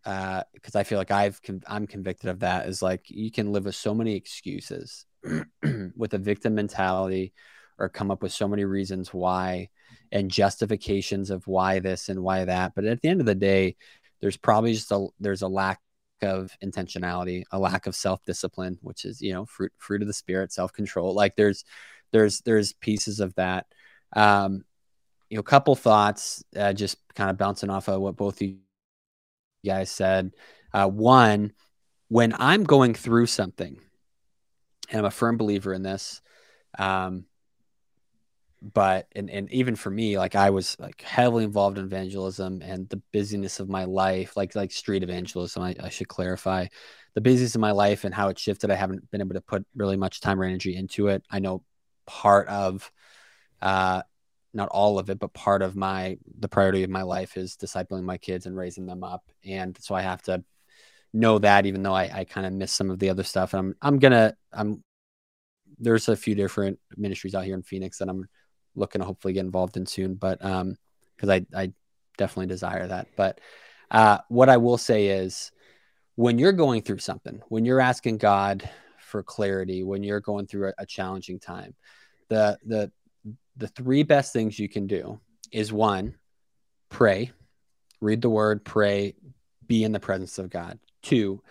because 0.04 0.74
uh, 0.74 0.78
I 0.78 0.82
feel 0.82 0.98
like 0.98 1.10
I've 1.10 1.42
con- 1.42 1.62
I'm 1.66 1.86
convicted 1.86 2.30
of 2.30 2.40
that. 2.40 2.68
Is 2.68 2.82
like 2.82 3.04
you 3.08 3.30
can 3.30 3.52
live 3.52 3.64
with 3.66 3.74
so 3.74 3.94
many 3.94 4.14
excuses 4.14 5.04
with 5.96 6.14
a 6.14 6.18
victim 6.18 6.54
mentality, 6.54 7.32
or 7.78 7.88
come 7.88 8.10
up 8.10 8.22
with 8.22 8.32
so 8.32 8.48
many 8.48 8.64
reasons 8.64 9.12
why 9.12 9.68
and 10.12 10.30
justifications 10.30 11.30
of 11.30 11.46
why 11.46 11.78
this 11.80 12.08
and 12.08 12.22
why 12.22 12.44
that. 12.44 12.72
But 12.74 12.84
at 12.84 13.00
the 13.00 13.08
end 13.08 13.20
of 13.20 13.26
the 13.26 13.34
day, 13.34 13.76
there's 14.20 14.36
probably 14.36 14.74
just 14.74 14.90
a 14.92 15.06
there's 15.18 15.42
a 15.42 15.48
lack 15.48 15.80
of 16.22 16.52
intentionality, 16.62 17.44
a 17.50 17.58
lack 17.58 17.86
of 17.86 17.96
self-discipline, 17.96 18.78
which 18.82 19.04
is, 19.04 19.20
you 19.22 19.32
know, 19.32 19.46
fruit 19.46 19.72
fruit 19.78 20.02
of 20.02 20.08
the 20.08 20.14
spirit, 20.14 20.52
self-control. 20.52 21.14
Like 21.14 21.36
there's 21.36 21.64
there's 22.12 22.40
there's 22.42 22.72
pieces 22.74 23.20
of 23.20 23.34
that. 23.36 23.66
Um, 24.14 24.64
you 25.28 25.36
know, 25.36 25.42
couple 25.42 25.76
thoughts, 25.76 26.42
uh, 26.56 26.72
just 26.72 26.96
kind 27.14 27.30
of 27.30 27.38
bouncing 27.38 27.70
off 27.70 27.88
of 27.88 28.00
what 28.00 28.16
both 28.16 28.40
of 28.40 28.48
you 28.48 28.58
guys 29.64 29.90
said. 29.90 30.32
Uh, 30.72 30.88
one, 30.88 31.52
when 32.08 32.34
I'm 32.38 32.64
going 32.64 32.94
through 32.94 33.26
something, 33.26 33.80
and 34.90 34.98
I'm 34.98 35.04
a 35.04 35.10
firm 35.10 35.36
believer 35.36 35.72
in 35.72 35.82
this, 35.82 36.20
um, 36.78 37.24
but 38.62 39.06
and, 39.16 39.30
and 39.30 39.50
even 39.52 39.74
for 39.74 39.90
me 39.90 40.18
like 40.18 40.34
i 40.34 40.50
was 40.50 40.76
like 40.78 41.00
heavily 41.00 41.44
involved 41.44 41.78
in 41.78 41.84
evangelism 41.84 42.60
and 42.62 42.88
the 42.90 43.00
busyness 43.12 43.58
of 43.58 43.68
my 43.68 43.84
life 43.84 44.36
like 44.36 44.54
like 44.54 44.70
street 44.70 45.02
evangelism 45.02 45.62
I, 45.62 45.74
I, 45.82 45.88
should 45.88 46.08
clarify 46.08 46.66
the 47.14 47.22
busyness 47.22 47.54
of 47.54 47.60
my 47.62 47.70
life 47.70 48.04
and 48.04 48.14
how 48.14 48.28
it 48.28 48.38
shifted 48.38 48.70
i 48.70 48.74
haven't 48.74 49.10
been 49.10 49.22
able 49.22 49.34
to 49.34 49.40
put 49.40 49.64
really 49.74 49.96
much 49.96 50.20
time 50.20 50.40
or 50.40 50.44
energy 50.44 50.76
into 50.76 51.08
it 51.08 51.24
i 51.30 51.38
know 51.38 51.62
part 52.06 52.48
of 52.48 52.90
uh 53.62 54.02
not 54.52 54.68
all 54.68 54.98
of 54.98 55.10
it 55.10 55.18
but 55.18 55.32
part 55.32 55.62
of 55.62 55.76
my 55.76 56.16
the 56.38 56.48
priority 56.48 56.82
of 56.82 56.90
my 56.90 57.02
life 57.02 57.36
is 57.36 57.56
discipling 57.56 58.02
my 58.02 58.18
kids 58.18 58.46
and 58.46 58.56
raising 58.56 58.86
them 58.86 59.04
up 59.04 59.24
and 59.44 59.76
so 59.80 59.94
i 59.94 60.02
have 60.02 60.22
to 60.22 60.42
know 61.12 61.38
that 61.38 61.66
even 61.66 61.82
though 61.82 61.94
i, 61.94 62.10
I 62.12 62.24
kind 62.24 62.46
of 62.46 62.52
miss 62.52 62.72
some 62.72 62.90
of 62.90 62.98
the 62.98 63.10
other 63.10 63.24
stuff 63.24 63.54
and 63.54 63.60
i'm 63.60 63.74
i'm 63.82 63.98
gonna 63.98 64.34
i'm 64.52 64.82
there's 65.78 66.08
a 66.08 66.16
few 66.16 66.34
different 66.34 66.78
ministries 66.96 67.34
out 67.34 67.44
here 67.44 67.54
in 67.54 67.62
phoenix 67.62 67.98
that 67.98 68.08
i'm 68.08 68.28
looking 68.74 69.00
to 69.00 69.06
hopefully 69.06 69.34
get 69.34 69.44
involved 69.44 69.76
in 69.76 69.86
soon. 69.86 70.14
But 70.14 70.44
um, 70.44 70.76
because 71.16 71.28
I 71.28 71.46
I 71.54 71.72
definitely 72.16 72.46
desire 72.46 72.86
that. 72.86 73.08
But 73.16 73.40
uh, 73.90 74.18
what 74.28 74.48
I 74.48 74.56
will 74.56 74.78
say 74.78 75.08
is, 75.08 75.50
when 76.16 76.38
you're 76.38 76.52
going 76.52 76.82
through 76.82 76.98
something, 76.98 77.40
when 77.48 77.64
you're 77.64 77.80
asking 77.80 78.18
God 78.18 78.68
for 78.98 79.22
clarity, 79.22 79.82
when 79.82 80.02
you're 80.02 80.20
going 80.20 80.46
through 80.46 80.68
a, 80.68 80.72
a 80.78 80.86
challenging 80.86 81.38
time, 81.38 81.74
the 82.28 82.58
the 82.64 82.90
the 83.60 83.68
three 83.68 84.02
best 84.02 84.32
things 84.32 84.58
you 84.58 84.68
can 84.68 84.86
do 84.86 85.20
is 85.52 85.70
one, 85.72 86.16
pray, 86.88 87.30
read 88.00 88.22
the 88.22 88.30
word, 88.30 88.64
pray, 88.64 89.14
be 89.66 89.84
in 89.84 89.92
the 89.92 90.00
presence 90.00 90.38
of 90.38 90.48
God. 90.48 90.78
Two, 91.02 91.42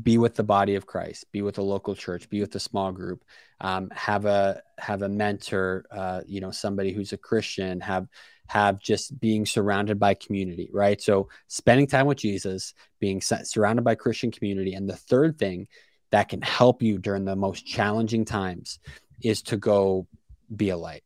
be 0.00 0.16
with 0.16 0.36
the 0.36 0.44
body 0.44 0.76
of 0.76 0.86
Christ, 0.86 1.24
be 1.32 1.42
with 1.42 1.58
a 1.58 1.62
local 1.62 1.96
church, 1.96 2.30
be 2.30 2.40
with 2.40 2.54
a 2.54 2.60
small 2.60 2.92
group, 2.92 3.24
um, 3.60 3.90
have 3.90 4.26
a 4.26 4.62
have 4.78 5.02
a 5.02 5.08
mentor, 5.08 5.86
uh, 5.90 6.20
you 6.26 6.40
know, 6.40 6.52
somebody 6.52 6.92
who's 6.92 7.12
a 7.12 7.18
Christian, 7.18 7.80
have 7.80 8.06
have 8.46 8.78
just 8.78 9.18
being 9.18 9.44
surrounded 9.44 9.98
by 9.98 10.14
community, 10.14 10.70
right? 10.72 11.00
So 11.02 11.28
spending 11.48 11.88
time 11.88 12.06
with 12.06 12.18
Jesus, 12.18 12.74
being 13.00 13.20
surrounded 13.20 13.84
by 13.84 13.96
Christian 13.96 14.30
community, 14.30 14.74
and 14.74 14.88
the 14.88 14.96
third 14.96 15.36
thing 15.36 15.66
that 16.12 16.28
can 16.28 16.42
help 16.42 16.80
you 16.80 16.98
during 16.98 17.24
the 17.24 17.34
most 17.34 17.66
challenging 17.66 18.24
times 18.24 18.78
is 19.20 19.42
to 19.42 19.56
go 19.56 20.06
be 20.54 20.68
a 20.68 20.76
light. 20.76 21.02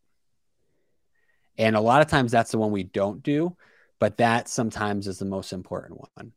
And 1.60 1.76
a 1.76 1.80
lot 1.80 2.00
of 2.00 2.08
times 2.08 2.32
that's 2.32 2.52
the 2.52 2.58
one 2.58 2.72
we 2.72 2.84
don't 2.84 3.22
do, 3.22 3.54
but 3.98 4.16
that 4.16 4.48
sometimes 4.48 5.06
is 5.06 5.18
the 5.18 5.26
most 5.26 5.52
important 5.52 6.00
one. 6.16 6.32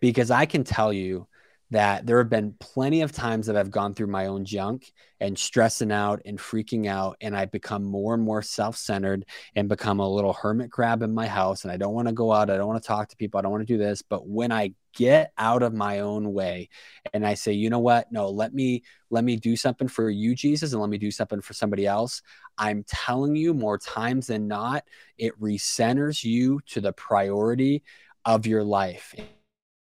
Because 0.00 0.32
I 0.32 0.46
can 0.46 0.64
tell 0.64 0.92
you 0.92 1.28
that 1.70 2.06
there 2.06 2.18
have 2.18 2.28
been 2.28 2.54
plenty 2.60 3.02
of 3.02 3.12
times 3.12 3.46
that 3.46 3.56
I've 3.56 3.70
gone 3.70 3.94
through 3.94 4.08
my 4.08 4.26
own 4.26 4.44
junk 4.44 4.92
and 5.20 5.38
stressing 5.38 5.90
out 5.90 6.20
and 6.24 6.38
freaking 6.38 6.86
out. 6.86 7.16
And 7.20 7.36
I 7.36 7.46
become 7.46 7.82
more 7.82 8.14
and 8.14 8.22
more 8.22 8.42
self 8.42 8.76
centered 8.76 9.24
and 9.56 9.68
become 9.68 9.98
a 9.98 10.08
little 10.08 10.34
hermit 10.34 10.70
crab 10.70 11.02
in 11.02 11.14
my 11.14 11.26
house. 11.26 11.64
And 11.64 11.72
I 11.72 11.76
don't 11.76 11.94
want 11.94 12.08
to 12.08 12.14
go 12.14 12.32
out. 12.32 12.50
I 12.50 12.56
don't 12.56 12.68
want 12.68 12.82
to 12.82 12.86
talk 12.86 13.08
to 13.08 13.16
people. 13.16 13.38
I 13.38 13.42
don't 13.42 13.50
want 13.50 13.66
to 13.66 13.72
do 13.72 13.78
this. 13.78 14.02
But 14.02 14.28
when 14.28 14.52
I 14.52 14.74
get 14.94 15.32
out 15.38 15.62
of 15.62 15.74
my 15.74 16.00
own 16.00 16.32
way 16.32 16.68
and 17.12 17.26
I 17.26 17.34
say, 17.34 17.52
you 17.52 17.70
know 17.70 17.80
what? 17.80 18.12
No, 18.12 18.28
let 18.28 18.54
me, 18.54 18.84
let 19.10 19.24
me 19.24 19.36
do 19.36 19.56
something 19.56 19.88
for 19.88 20.10
you, 20.10 20.34
Jesus, 20.34 20.72
and 20.72 20.80
let 20.80 20.90
me 20.90 20.98
do 20.98 21.10
something 21.10 21.40
for 21.40 21.54
somebody 21.54 21.86
else. 21.86 22.22
I'm 22.58 22.84
telling 22.86 23.34
you 23.34 23.54
more 23.54 23.78
times 23.78 24.28
than 24.28 24.46
not, 24.46 24.84
it 25.18 25.38
recenters 25.40 26.22
you 26.22 26.60
to 26.66 26.80
the 26.80 26.92
priority 26.92 27.82
of 28.24 28.46
your 28.46 28.62
life 28.62 29.14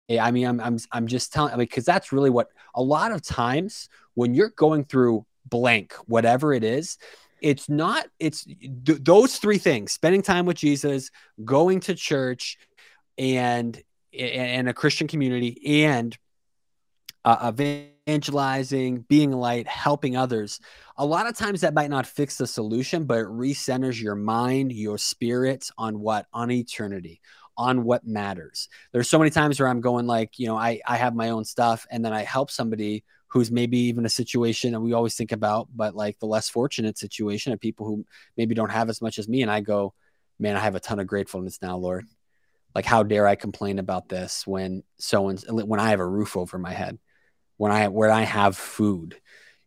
I 0.09 0.31
mean, 0.31 0.45
I'm 0.45 0.59
I'm 0.59 0.77
I'm 0.91 1.07
just 1.07 1.33
telling 1.33 1.53
I 1.53 1.57
mean, 1.57 1.65
because 1.65 1.85
that's 1.85 2.11
really 2.11 2.29
what 2.29 2.49
a 2.75 2.81
lot 2.81 3.11
of 3.11 3.21
times 3.21 3.89
when 4.13 4.33
you're 4.33 4.49
going 4.49 4.85
through 4.85 5.25
blank, 5.45 5.93
whatever 6.05 6.53
it 6.53 6.63
is, 6.63 6.97
it's 7.41 7.69
not 7.69 8.07
it's 8.19 8.43
th- 8.45 8.99
those 9.01 9.37
three 9.37 9.57
things: 9.57 9.91
spending 9.93 10.21
time 10.21 10.45
with 10.45 10.57
Jesus, 10.57 11.09
going 11.43 11.79
to 11.81 11.95
church, 11.95 12.57
and 13.17 13.81
and 14.17 14.69
a 14.69 14.73
Christian 14.73 15.07
community, 15.07 15.83
and 15.83 16.15
uh, 17.25 17.51
evangelizing, 17.51 18.99
being 19.09 19.31
light, 19.31 19.67
helping 19.67 20.15
others. 20.15 20.59
A 20.97 21.05
lot 21.05 21.27
of 21.27 21.35
times 21.35 21.61
that 21.61 21.73
might 21.73 21.89
not 21.89 22.05
fix 22.05 22.37
the 22.37 22.45
solution, 22.45 23.05
but 23.05 23.17
it 23.19 23.27
recenters 23.27 23.99
your 23.99 24.15
mind, 24.15 24.71
your 24.71 24.99
spirit 24.99 25.67
on 25.79 25.99
what 25.99 26.27
on 26.31 26.51
eternity 26.51 27.21
on 27.57 27.83
what 27.83 28.05
matters. 28.05 28.69
There's 28.91 29.09
so 29.09 29.17
many 29.17 29.31
times 29.31 29.59
where 29.59 29.69
I'm 29.69 29.81
going 29.81 30.07
like, 30.07 30.39
you 30.39 30.47
know, 30.47 30.57
I 30.57 30.81
I 30.85 30.97
have 30.97 31.15
my 31.15 31.29
own 31.29 31.45
stuff 31.45 31.85
and 31.89 32.03
then 32.03 32.13
I 32.13 32.23
help 32.23 32.51
somebody 32.51 33.03
who's 33.27 33.51
maybe 33.51 33.77
even 33.77 34.05
a 34.05 34.09
situation 34.09 34.71
that 34.71 34.79
we 34.79 34.93
always 34.93 35.15
think 35.15 35.33
about, 35.33 35.67
but 35.75 35.93
like 35.93 36.17
the 36.19 36.25
less 36.25 36.47
fortunate 36.47 36.97
situation 36.97 37.51
of 37.51 37.59
people 37.59 37.85
who 37.85 38.05
maybe 38.37 38.55
don't 38.55 38.71
have 38.71 38.89
as 38.89 39.01
much 39.01 39.19
as 39.19 39.27
me. 39.27 39.41
And 39.41 39.51
I 39.51 39.59
go, 39.59 39.93
man, 40.39 40.55
I 40.55 40.61
have 40.61 40.75
a 40.75 40.79
ton 40.79 40.99
of 40.99 41.07
gratefulness 41.07 41.61
now, 41.61 41.75
Lord. 41.75 42.05
Like, 42.73 42.85
how 42.85 43.03
dare 43.03 43.27
I 43.27 43.35
complain 43.35 43.79
about 43.79 44.07
this 44.07 44.47
when 44.47 44.83
so 44.97 45.27
and 45.27 45.41
when 45.47 45.81
I 45.81 45.89
have 45.89 45.99
a 45.99 46.07
roof 46.07 46.37
over 46.37 46.57
my 46.57 46.71
head, 46.71 46.97
when 47.57 47.73
I 47.73 47.89
where 47.89 48.09
I 48.09 48.21
have 48.21 48.55
food, 48.55 49.19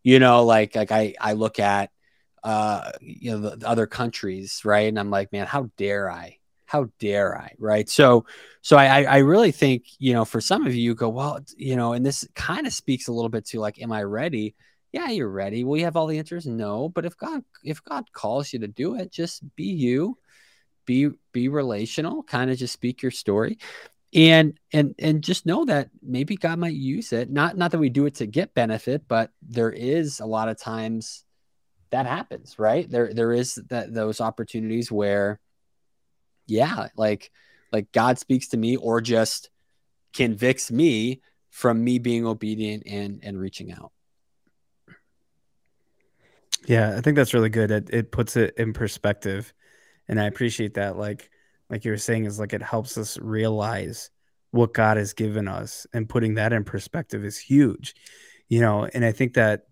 you 0.03 0.18
know, 0.18 0.44
like 0.44 0.74
like 0.74 0.90
I 0.90 1.14
I 1.20 1.35
look 1.35 1.59
at 1.59 1.90
uh 2.42 2.92
you 3.03 3.33
know 3.33 3.51
the, 3.51 3.57
the 3.57 3.68
other 3.68 3.87
countries, 3.87 4.62
right, 4.64 4.88
and 4.88 4.98
I'm 4.98 5.11
like, 5.11 5.31
man, 5.31 5.46
how 5.46 5.70
dare 5.77 6.11
I 6.11 6.38
how 6.68 6.90
dare 6.98 7.35
I? 7.37 7.54
Right. 7.59 7.88
So, 7.88 8.26
so 8.61 8.76
I, 8.76 9.04
I 9.04 9.16
really 9.18 9.52
think, 9.52 9.85
you 9.98 10.12
know, 10.12 10.26
for 10.26 10.38
some 10.42 10.66
of 10.66 10.74
you, 10.74 10.83
you 10.83 10.94
go, 10.94 11.09
well, 11.09 11.40
you 11.57 11.76
know, 11.76 11.94
and 11.94 12.04
this 12.04 12.28
kind 12.35 12.66
of 12.66 12.74
speaks 12.74 13.09
a 13.09 13.12
little 13.12 13.31
bit 13.31 13.46
to 13.46 13.61
like, 13.61 13.81
am 13.81 13.90
I 13.90 14.02
ready? 14.02 14.54
Yeah, 14.92 15.09
you're 15.09 15.31
ready. 15.31 15.64
Will 15.64 15.78
you 15.78 15.85
have 15.85 15.96
all 15.96 16.07
the 16.07 16.18
answers? 16.18 16.46
No. 16.46 16.90
But 16.90 17.07
if 17.07 17.16
God, 17.16 17.42
if 17.64 17.83
God 17.83 18.12
calls 18.12 18.52
you 18.52 18.59
to 18.59 18.68
do 18.68 18.96
it, 18.96 19.11
just 19.11 19.42
be 19.57 19.64
you, 19.64 20.18
be, 20.85 21.09
be 21.33 21.48
relational, 21.48 22.22
kind 22.22 22.50
of 22.50 22.59
just 22.59 22.74
speak 22.74 23.00
your 23.00 23.12
story 23.12 23.57
and 24.14 24.59
and 24.72 24.94
and 24.98 25.22
just 25.22 25.44
know 25.44 25.66
that 25.66 25.90
maybe 26.00 26.35
god 26.35 26.59
might 26.59 26.72
use 26.72 27.12
it 27.12 27.28
not 27.28 27.59
not 27.59 27.72
that 27.72 27.78
we 27.78 27.90
do 27.90 28.07
it 28.07 28.14
to 28.14 28.24
get 28.24 28.54
benefit 28.54 29.02
but 29.07 29.31
there 29.42 29.70
is 29.70 30.20
a 30.20 30.24
lot 30.24 30.48
of 30.48 30.59
times 30.59 31.26
that 31.90 32.07
happens 32.07 32.59
right 32.59 32.90
there 32.90 33.12
there 33.12 33.35
is 33.35 33.57
that 33.68 33.92
those 33.92 34.18
opportunities 34.18 34.90
where 34.90 35.38
yeah, 36.49 36.89
like 36.97 37.31
like 37.73 37.93
God 37.93 38.19
speaks 38.19 38.49
to 38.49 38.57
me 38.57 38.77
or 38.77 39.01
just 39.01 39.51
convicts 40.15 40.71
me 40.71 41.21
from 41.51 41.83
me 41.83 41.99
being 41.99 42.27
obedient 42.27 42.85
and 42.87 43.21
and 43.23 43.39
reaching 43.39 43.73
out. 43.73 43.93
Yeah, 46.67 46.97
I 46.97 47.01
think 47.01 47.17
that's 47.17 47.35
really 47.35 47.51
good. 47.51 47.71
It 47.71 47.91
it 47.93 48.13
puts 48.13 48.37
it 48.37 48.55
in 48.57 48.73
perspective. 48.73 49.53
And 50.09 50.21
I 50.21 50.25
appreciate 50.25 50.75
that. 50.75 50.97
Like 50.97 51.31
like 51.71 51.85
you 51.85 51.91
were 51.91 51.99
saying, 51.99 52.25
is 52.25 52.39
like 52.39 52.53
it 52.53 52.63
helps 52.63 52.97
us 52.99 53.19
realize 53.19 54.11
what 54.51 54.73
God 54.73 54.97
has 54.97 55.13
given 55.13 55.47
us 55.47 55.87
and 55.93 56.09
putting 56.09 56.35
that 56.35 56.53
in 56.53 56.65
perspective 56.65 57.25
is 57.25 57.39
huge. 57.39 57.95
You 58.49 58.61
know, 58.61 58.89
and 58.93 59.05
I 59.05 59.13
think 59.13 59.35
that 59.35 59.67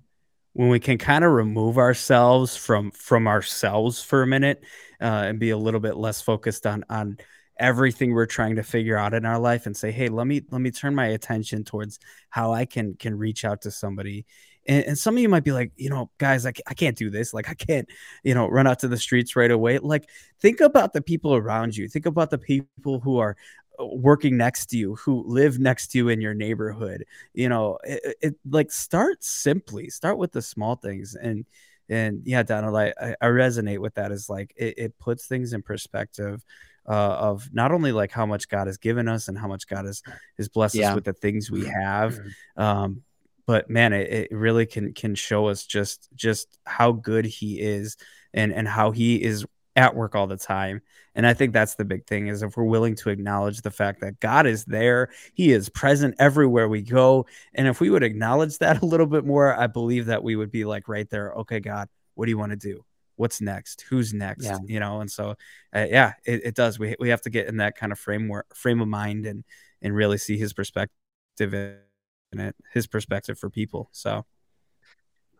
when 0.56 0.70
we 0.70 0.80
can 0.80 0.96
kind 0.96 1.22
of 1.22 1.32
remove 1.32 1.76
ourselves 1.76 2.56
from 2.56 2.90
from 2.92 3.28
ourselves 3.28 4.02
for 4.02 4.22
a 4.22 4.26
minute 4.26 4.64
uh, 5.02 5.24
and 5.26 5.38
be 5.38 5.50
a 5.50 5.56
little 5.56 5.80
bit 5.80 5.96
less 5.96 6.22
focused 6.22 6.66
on 6.66 6.82
on 6.88 7.18
everything 7.58 8.14
we're 8.14 8.24
trying 8.24 8.56
to 8.56 8.62
figure 8.62 8.96
out 8.96 9.12
in 9.12 9.26
our 9.26 9.38
life 9.38 9.66
and 9.66 9.76
say 9.76 9.90
hey 9.90 10.08
let 10.08 10.26
me 10.26 10.40
let 10.50 10.62
me 10.62 10.70
turn 10.70 10.94
my 10.94 11.08
attention 11.08 11.62
towards 11.62 11.98
how 12.30 12.52
i 12.52 12.64
can 12.64 12.94
can 12.94 13.16
reach 13.16 13.44
out 13.44 13.60
to 13.62 13.70
somebody. 13.70 14.24
And, 14.68 14.84
and 14.84 14.98
some 14.98 15.14
of 15.14 15.20
you 15.20 15.28
might 15.28 15.44
be 15.44 15.52
like 15.52 15.72
you 15.76 15.90
know 15.90 16.10
guys 16.16 16.46
I, 16.46 16.54
I 16.66 16.72
can't 16.72 16.96
do 16.96 17.10
this. 17.10 17.34
Like 17.34 17.50
i 17.50 17.54
can't 17.54 17.86
you 18.24 18.34
know 18.34 18.48
run 18.48 18.66
out 18.66 18.78
to 18.78 18.88
the 18.88 18.96
streets 18.96 19.36
right 19.36 19.50
away. 19.50 19.78
Like 19.78 20.08
think 20.40 20.60
about 20.60 20.94
the 20.94 21.02
people 21.02 21.34
around 21.34 21.76
you. 21.76 21.86
Think 21.86 22.06
about 22.06 22.30
the 22.30 22.38
people 22.38 23.00
who 23.00 23.18
are 23.18 23.36
working 23.78 24.36
next 24.36 24.66
to 24.66 24.78
you 24.78 24.94
who 24.96 25.22
live 25.26 25.58
next 25.58 25.88
to 25.88 25.98
you 25.98 26.08
in 26.08 26.20
your 26.20 26.34
neighborhood 26.34 27.04
you 27.34 27.48
know 27.48 27.78
it, 27.84 28.16
it 28.20 28.34
like 28.48 28.70
start 28.70 29.22
simply 29.22 29.88
start 29.90 30.18
with 30.18 30.32
the 30.32 30.42
small 30.42 30.76
things 30.76 31.14
and 31.14 31.44
and 31.88 32.22
yeah 32.24 32.42
donald 32.42 32.76
i 32.76 32.92
i 33.20 33.26
resonate 33.26 33.78
with 33.78 33.94
that 33.94 34.12
is 34.12 34.28
like 34.28 34.52
it, 34.56 34.74
it 34.78 34.98
puts 34.98 35.26
things 35.26 35.52
in 35.52 35.62
perspective 35.62 36.44
uh, 36.88 36.92
of 36.92 37.52
not 37.52 37.72
only 37.72 37.90
like 37.90 38.12
how 38.12 38.26
much 38.26 38.48
god 38.48 38.66
has 38.66 38.76
given 38.76 39.08
us 39.08 39.28
and 39.28 39.38
how 39.38 39.48
much 39.48 39.66
god 39.66 39.84
has 39.84 40.02
has 40.36 40.48
blessed 40.48 40.76
yeah. 40.76 40.90
us 40.90 40.94
with 40.94 41.04
the 41.04 41.12
things 41.12 41.50
we 41.50 41.64
have 41.64 42.14
mm-hmm. 42.14 42.62
um 42.62 43.02
but 43.46 43.68
man 43.68 43.92
it, 43.92 44.12
it 44.12 44.32
really 44.32 44.66
can 44.66 44.92
can 44.92 45.14
show 45.14 45.48
us 45.48 45.64
just 45.64 46.08
just 46.14 46.58
how 46.64 46.92
good 46.92 47.24
he 47.24 47.60
is 47.60 47.96
and 48.34 48.52
and 48.52 48.68
how 48.68 48.90
he 48.90 49.20
is 49.20 49.44
at 49.76 49.94
work 49.94 50.14
all 50.14 50.26
the 50.26 50.36
time. 50.36 50.80
And 51.14 51.26
I 51.26 51.34
think 51.34 51.52
that's 51.52 51.74
the 51.74 51.84
big 51.84 52.06
thing 52.06 52.28
is 52.28 52.42
if 52.42 52.56
we're 52.56 52.64
willing 52.64 52.96
to 52.96 53.10
acknowledge 53.10 53.60
the 53.60 53.70
fact 53.70 54.00
that 54.00 54.18
God 54.20 54.46
is 54.46 54.64
there, 54.64 55.10
he 55.34 55.52
is 55.52 55.68
present 55.68 56.14
everywhere 56.18 56.68
we 56.68 56.82
go. 56.82 57.26
And 57.54 57.68
if 57.68 57.80
we 57.80 57.90
would 57.90 58.02
acknowledge 58.02 58.58
that 58.58 58.82
a 58.82 58.86
little 58.86 59.06
bit 59.06 59.24
more, 59.24 59.54
I 59.54 59.66
believe 59.66 60.06
that 60.06 60.24
we 60.24 60.34
would 60.34 60.50
be 60.50 60.64
like 60.64 60.88
right 60.88 61.08
there, 61.10 61.32
okay, 61.32 61.60
God, 61.60 61.88
what 62.14 62.24
do 62.24 62.30
you 62.30 62.38
want 62.38 62.50
to 62.50 62.56
do? 62.56 62.84
What's 63.16 63.40
next? 63.40 63.82
Who's 63.88 64.12
next? 64.12 64.44
Yeah. 64.44 64.58
You 64.66 64.80
know, 64.80 65.00
and 65.00 65.10
so 65.10 65.36
uh, 65.74 65.86
yeah, 65.88 66.14
it, 66.24 66.42
it 66.44 66.54
does. 66.54 66.78
We 66.78 66.96
we 67.00 67.08
have 67.08 67.22
to 67.22 67.30
get 67.30 67.46
in 67.46 67.58
that 67.58 67.74
kind 67.74 67.90
of 67.90 67.98
framework 67.98 68.54
frame 68.54 68.80
of 68.82 68.88
mind 68.88 69.24
and 69.24 69.42
and 69.80 69.94
really 69.94 70.18
see 70.18 70.36
his 70.36 70.52
perspective 70.52 71.54
in 71.54 72.40
it, 72.40 72.54
his 72.74 72.86
perspective 72.86 73.38
for 73.38 73.48
people. 73.48 73.88
So 73.92 74.26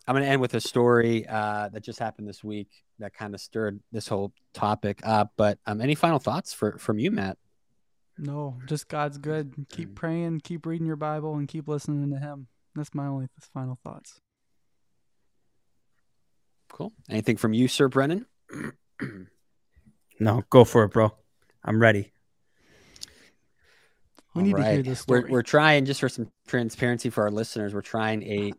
I'm 0.06 0.14
going 0.14 0.24
to 0.24 0.30
end 0.30 0.40
with 0.40 0.54
a 0.54 0.60
story 0.60 1.26
uh, 1.26 1.68
that 1.70 1.82
just 1.82 1.98
happened 1.98 2.28
this 2.28 2.44
week 2.44 2.68
that 3.00 3.12
kind 3.12 3.34
of 3.34 3.40
stirred 3.40 3.80
this 3.90 4.06
whole 4.06 4.32
topic 4.54 5.00
up. 5.04 5.32
But 5.36 5.58
um, 5.66 5.80
any 5.80 5.94
final 5.94 6.18
thoughts 6.18 6.52
for 6.52 6.78
from 6.78 6.98
you, 6.98 7.10
Matt? 7.10 7.38
No, 8.18 8.56
just 8.66 8.88
God's 8.88 9.18
good. 9.18 9.54
Keep 9.68 9.94
praying, 9.94 10.40
keep 10.40 10.64
reading 10.64 10.86
your 10.86 10.96
Bible, 10.96 11.34
and 11.34 11.46
keep 11.48 11.68
listening 11.68 12.10
to 12.12 12.18
Him. 12.18 12.46
That's 12.74 12.94
my 12.94 13.06
only 13.06 13.26
final 13.52 13.78
thoughts. 13.84 14.20
Cool. 16.70 16.92
Anything 17.10 17.36
from 17.36 17.52
you, 17.52 17.68
Sir 17.68 17.88
Brennan? 17.88 18.26
no, 20.20 20.44
go 20.50 20.64
for 20.64 20.84
it, 20.84 20.92
bro. 20.92 21.12
I'm 21.64 21.80
ready. 21.80 22.12
We 24.34 24.42
All 24.42 24.46
need 24.46 24.54
right. 24.54 24.64
to 24.64 24.72
hear 24.72 24.82
this 24.82 25.00
story. 25.00 25.22
We're, 25.22 25.28
we're 25.28 25.42
trying, 25.42 25.84
just 25.84 26.00
for 26.00 26.08
some 26.08 26.30
transparency 26.46 27.10
for 27.10 27.24
our 27.24 27.30
listeners, 27.30 27.74
we're 27.74 27.80
trying 27.80 28.22
a 28.22 28.52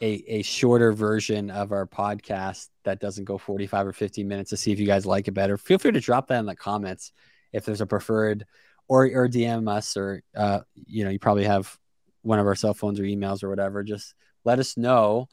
a, 0.00 0.24
a 0.28 0.42
shorter 0.42 0.92
version 0.92 1.50
of 1.50 1.72
our 1.72 1.86
podcast 1.86 2.68
that 2.84 3.00
doesn't 3.00 3.24
go 3.24 3.38
45 3.38 3.88
or 3.88 3.92
50 3.92 4.24
minutes 4.24 4.50
to 4.50 4.56
see 4.56 4.72
if 4.72 4.80
you 4.80 4.86
guys 4.86 5.06
like 5.06 5.28
it 5.28 5.32
better. 5.32 5.56
Feel 5.56 5.78
free 5.78 5.92
to 5.92 6.00
drop 6.00 6.28
that 6.28 6.38
in 6.38 6.46
the 6.46 6.56
comments 6.56 7.12
if 7.52 7.64
there's 7.64 7.80
a 7.80 7.86
preferred 7.86 8.44
or 8.88 9.04
or 9.06 9.28
DM 9.28 9.68
us 9.68 9.96
or 9.96 10.22
uh, 10.36 10.60
you 10.86 11.04
know, 11.04 11.10
you 11.10 11.18
probably 11.18 11.44
have 11.44 11.76
one 12.22 12.38
of 12.38 12.46
our 12.46 12.54
cell 12.54 12.74
phones 12.74 12.98
or 12.98 13.04
emails 13.04 13.42
or 13.42 13.48
whatever. 13.48 13.82
Just 13.82 14.14
let 14.44 14.58
us 14.58 14.76
know 14.76 15.28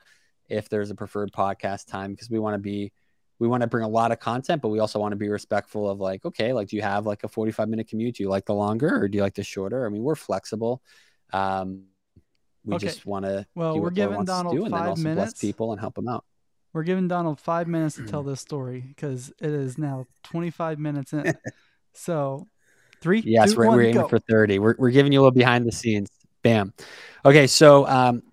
if 0.47 0.69
there's 0.69 0.91
a 0.91 0.95
preferred 0.95 1.31
podcast 1.31 1.87
time 1.87 2.11
because 2.11 2.29
we 2.29 2.39
want 2.39 2.53
to 2.53 2.59
be 2.59 2.91
we 3.39 3.47
want 3.47 3.61
to 3.61 3.67
bring 3.67 3.83
a 3.83 3.89
lot 3.89 4.11
of 4.11 4.19
content, 4.19 4.61
but 4.61 4.69
we 4.69 4.77
also 4.77 4.99
want 4.99 5.13
to 5.13 5.17
be 5.17 5.27
respectful 5.27 5.89
of 5.89 5.99
like, 5.99 6.23
okay, 6.25 6.53
like 6.53 6.67
do 6.67 6.75
you 6.75 6.83
have 6.83 7.07
like 7.07 7.23
a 7.23 7.27
45 7.27 7.69
minute 7.69 7.87
commute? 7.87 8.17
Do 8.17 8.23
you 8.23 8.29
like 8.29 8.45
the 8.45 8.53
longer 8.53 9.01
or 9.01 9.07
do 9.07 9.17
you 9.17 9.23
like 9.23 9.33
the 9.33 9.43
shorter? 9.43 9.83
I 9.83 9.89
mean, 9.89 10.03
we're 10.03 10.13
flexible. 10.13 10.83
Um, 11.33 11.85
we 12.65 12.75
okay. 12.75 12.87
just 12.87 13.05
want 13.05 13.25
to 13.25 13.45
well 13.55 13.79
we're 13.79 13.89
giving 13.89 14.23
donald 14.25 14.55
do, 14.55 14.69
five 14.69 14.97
minutes. 14.97 15.39
people 15.39 15.71
and 15.71 15.79
help 15.79 15.95
them 15.95 16.07
out. 16.07 16.25
We're 16.73 16.83
giving 16.83 17.07
donald 17.07 17.39
five 17.39 17.67
minutes 17.67 17.95
to 17.95 18.05
tell 18.05 18.23
this 18.23 18.41
story 18.41 18.81
because 18.81 19.29
it 19.39 19.49
is 19.49 19.77
now 19.77 20.05
25 20.23 20.79
minutes 20.79 21.13
in. 21.13 21.33
So 21.93 22.47
three 23.01 23.21
yes 23.25 23.51
two, 23.51 23.57
we're, 23.57 23.67
one, 23.67 23.75
we're 23.75 23.83
aiming 23.83 24.07
for 24.07 24.17
30 24.17 24.59
we're, 24.59 24.75
we're 24.77 24.91
giving 24.91 25.11
you 25.11 25.19
a 25.19 25.23
little 25.23 25.31
behind 25.31 25.65
the 25.65 25.71
scenes. 25.73 26.09
Bam. 26.41 26.73
Okay 27.25 27.47
so 27.47 27.85
um 27.85 28.23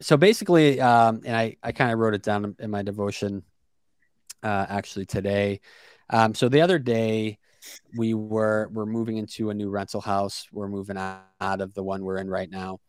so 0.00 0.16
basically 0.16 0.80
um 0.80 1.20
and 1.24 1.36
i 1.36 1.56
i 1.62 1.70
kind 1.70 1.92
of 1.92 2.00
wrote 2.00 2.14
it 2.14 2.22
down 2.24 2.56
in 2.58 2.68
my 2.68 2.82
devotion 2.82 3.44
uh 4.42 4.66
actually 4.68 5.06
today. 5.06 5.60
Um 6.10 6.34
so 6.34 6.48
the 6.48 6.62
other 6.62 6.80
day 6.80 7.38
we 7.96 8.14
were 8.14 8.68
we're 8.72 8.86
moving 8.86 9.16
into 9.16 9.50
a 9.50 9.54
new 9.54 9.70
rental 9.70 10.00
house. 10.00 10.46
We're 10.52 10.68
moving 10.68 10.96
out 10.96 11.60
of 11.60 11.74
the 11.74 11.82
one 11.82 12.04
we're 12.04 12.18
in 12.18 12.28
right 12.28 12.50
now, 12.50 12.80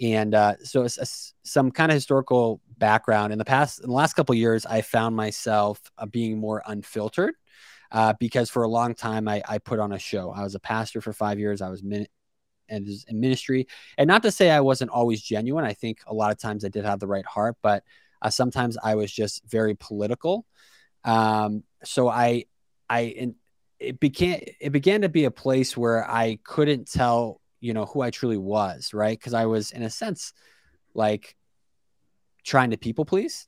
and 0.00 0.34
uh, 0.34 0.54
so 0.62 0.82
it's 0.82 1.34
some 1.42 1.70
kind 1.70 1.90
of 1.90 1.94
historical 1.94 2.60
background. 2.78 3.32
In 3.32 3.38
the 3.38 3.44
past, 3.44 3.80
in 3.80 3.88
the 3.88 3.94
last 3.94 4.14
couple 4.14 4.34
years, 4.34 4.64
I 4.66 4.80
found 4.80 5.14
myself 5.14 5.80
uh, 5.98 6.06
being 6.06 6.38
more 6.38 6.62
unfiltered 6.66 7.34
uh, 7.92 8.14
because 8.18 8.50
for 8.50 8.62
a 8.62 8.68
long 8.68 8.94
time 8.94 9.28
I, 9.28 9.42
I 9.48 9.58
put 9.58 9.78
on 9.78 9.92
a 9.92 9.98
show. 9.98 10.30
I 10.30 10.42
was 10.42 10.54
a 10.54 10.60
pastor 10.60 11.00
for 11.00 11.12
five 11.12 11.38
years. 11.38 11.60
I 11.60 11.68
was 11.68 11.82
min- 11.82 12.06
and 12.68 12.88
in 13.08 13.18
ministry, 13.20 13.66
and 13.98 14.06
not 14.06 14.22
to 14.22 14.30
say 14.30 14.50
I 14.50 14.60
wasn't 14.60 14.92
always 14.92 15.20
genuine. 15.20 15.64
I 15.64 15.72
think 15.72 15.98
a 16.06 16.14
lot 16.14 16.30
of 16.30 16.38
times 16.38 16.64
I 16.64 16.68
did 16.68 16.84
have 16.84 17.00
the 17.00 17.06
right 17.08 17.26
heart, 17.26 17.56
but 17.62 17.82
uh, 18.22 18.30
sometimes 18.30 18.78
I 18.82 18.94
was 18.94 19.10
just 19.12 19.42
very 19.48 19.74
political. 19.74 20.46
Um, 21.04 21.64
so 21.82 22.08
I, 22.08 22.44
I, 22.88 23.32
it 23.80 23.98
began 23.98 24.40
it 24.60 24.70
began 24.70 25.02
to 25.02 25.08
be 25.08 25.24
a 25.24 25.30
place 25.30 25.76
where 25.76 26.08
I 26.08 26.38
couldn't 26.44 26.90
tell, 26.90 27.40
you 27.60 27.74
know, 27.74 27.86
who 27.86 28.00
I 28.00 28.10
truly 28.10 28.36
was, 28.36 28.92
right? 28.92 29.18
Because 29.18 29.34
I 29.34 29.46
was 29.46 29.72
in 29.72 29.82
a 29.82 29.90
sense 29.90 30.32
like 30.94 31.36
trying 32.44 32.70
to 32.70 32.78
people 32.78 33.04
please. 33.04 33.46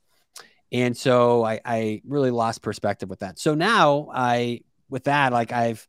And 0.71 0.97
so 0.97 1.43
I, 1.43 1.59
I 1.63 2.01
really 2.05 2.31
lost 2.31 2.61
perspective 2.61 3.09
with 3.09 3.19
that. 3.19 3.37
So 3.37 3.53
now 3.53 4.09
I 4.13 4.61
with 4.89 5.05
that, 5.05 5.33
like 5.33 5.51
I've 5.51 5.87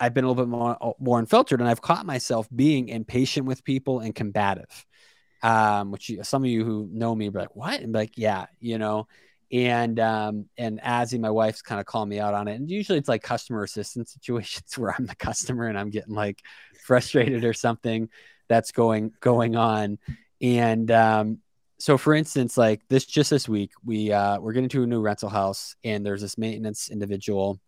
I've 0.00 0.14
been 0.14 0.24
a 0.24 0.28
little 0.28 0.44
bit 0.44 0.50
more 0.50 0.94
more 0.98 1.18
unfiltered 1.18 1.60
and 1.60 1.68
I've 1.68 1.82
caught 1.82 2.06
myself 2.06 2.48
being 2.54 2.88
impatient 2.88 3.46
with 3.46 3.64
people 3.64 4.00
and 4.00 4.14
combative. 4.14 4.84
Um, 5.40 5.92
which 5.92 6.08
you, 6.08 6.24
some 6.24 6.42
of 6.42 6.50
you 6.50 6.64
who 6.64 6.88
know 6.90 7.14
me 7.14 7.28
be 7.28 7.38
like, 7.38 7.54
what? 7.54 7.80
And 7.80 7.92
be 7.92 7.98
like, 8.00 8.18
yeah, 8.18 8.46
you 8.58 8.76
know, 8.76 9.06
and 9.50 9.98
um 9.98 10.46
and 10.58 10.80
Azzy, 10.80 11.18
my 11.18 11.30
wife's 11.30 11.62
kind 11.62 11.80
of 11.80 11.86
calling 11.86 12.08
me 12.08 12.20
out 12.20 12.34
on 12.34 12.48
it. 12.48 12.54
And 12.54 12.70
usually 12.70 12.98
it's 12.98 13.08
like 13.08 13.22
customer 13.22 13.62
assistance 13.62 14.12
situations 14.14 14.76
where 14.76 14.94
I'm 14.96 15.06
the 15.06 15.16
customer 15.16 15.66
and 15.66 15.78
I'm 15.78 15.90
getting 15.90 16.14
like 16.14 16.42
frustrated 16.84 17.44
or 17.44 17.54
something 17.54 18.08
that's 18.48 18.72
going 18.72 19.12
going 19.20 19.56
on. 19.56 19.98
And 20.40 20.90
um 20.90 21.38
so 21.78 21.96
for 21.96 22.12
instance, 22.12 22.56
like 22.58 22.82
this 22.88 23.06
just 23.06 23.30
this 23.30 23.48
week, 23.48 23.72
we 23.84 24.12
uh 24.12 24.38
we're 24.40 24.52
getting 24.52 24.68
to 24.70 24.82
a 24.82 24.86
new 24.86 25.00
rental 25.00 25.28
house 25.28 25.76
and 25.84 26.04
there's 26.04 26.22
this 26.22 26.38
maintenance 26.38 26.90
individual. 26.90 27.60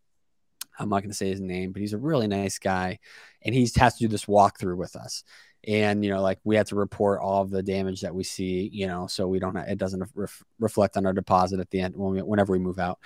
I'm 0.78 0.88
not 0.88 1.02
gonna 1.02 1.14
say 1.14 1.30
his 1.30 1.40
name, 1.40 1.72
but 1.72 1.80
he's 1.80 1.92
a 1.92 1.98
really 1.98 2.26
nice 2.26 2.58
guy, 2.58 2.98
and 3.42 3.54
he 3.54 3.68
has 3.76 3.96
to 3.96 4.04
do 4.04 4.08
this 4.08 4.24
walkthrough 4.24 4.76
with 4.76 4.96
us 4.96 5.24
and 5.66 6.03
you 6.05 6.11
know 6.11 6.23
like 6.23 6.38
we 6.44 6.57
have 6.57 6.68
to 6.68 6.75
report 6.75 7.20
all 7.20 7.42
of 7.42 7.51
the 7.51 7.62
damage 7.62 8.01
that 8.01 8.14
we 8.14 8.25
see 8.25 8.70
you 8.73 8.87
know 8.87 9.07
so 9.07 9.29
we 9.29 9.38
don't 9.38 9.57
it 9.57 9.77
doesn't 9.77 10.03
ref, 10.14 10.42
reflect 10.59 10.96
on 10.96 11.05
our 11.05 11.12
deposit 11.12 11.61
at 11.61 11.70
the 11.70 11.81
end 11.81 11.94
when 11.96 12.14
we, 12.14 12.23
whenever 12.23 12.53
we 12.53 12.59
move 12.59 12.79
out. 12.79 12.99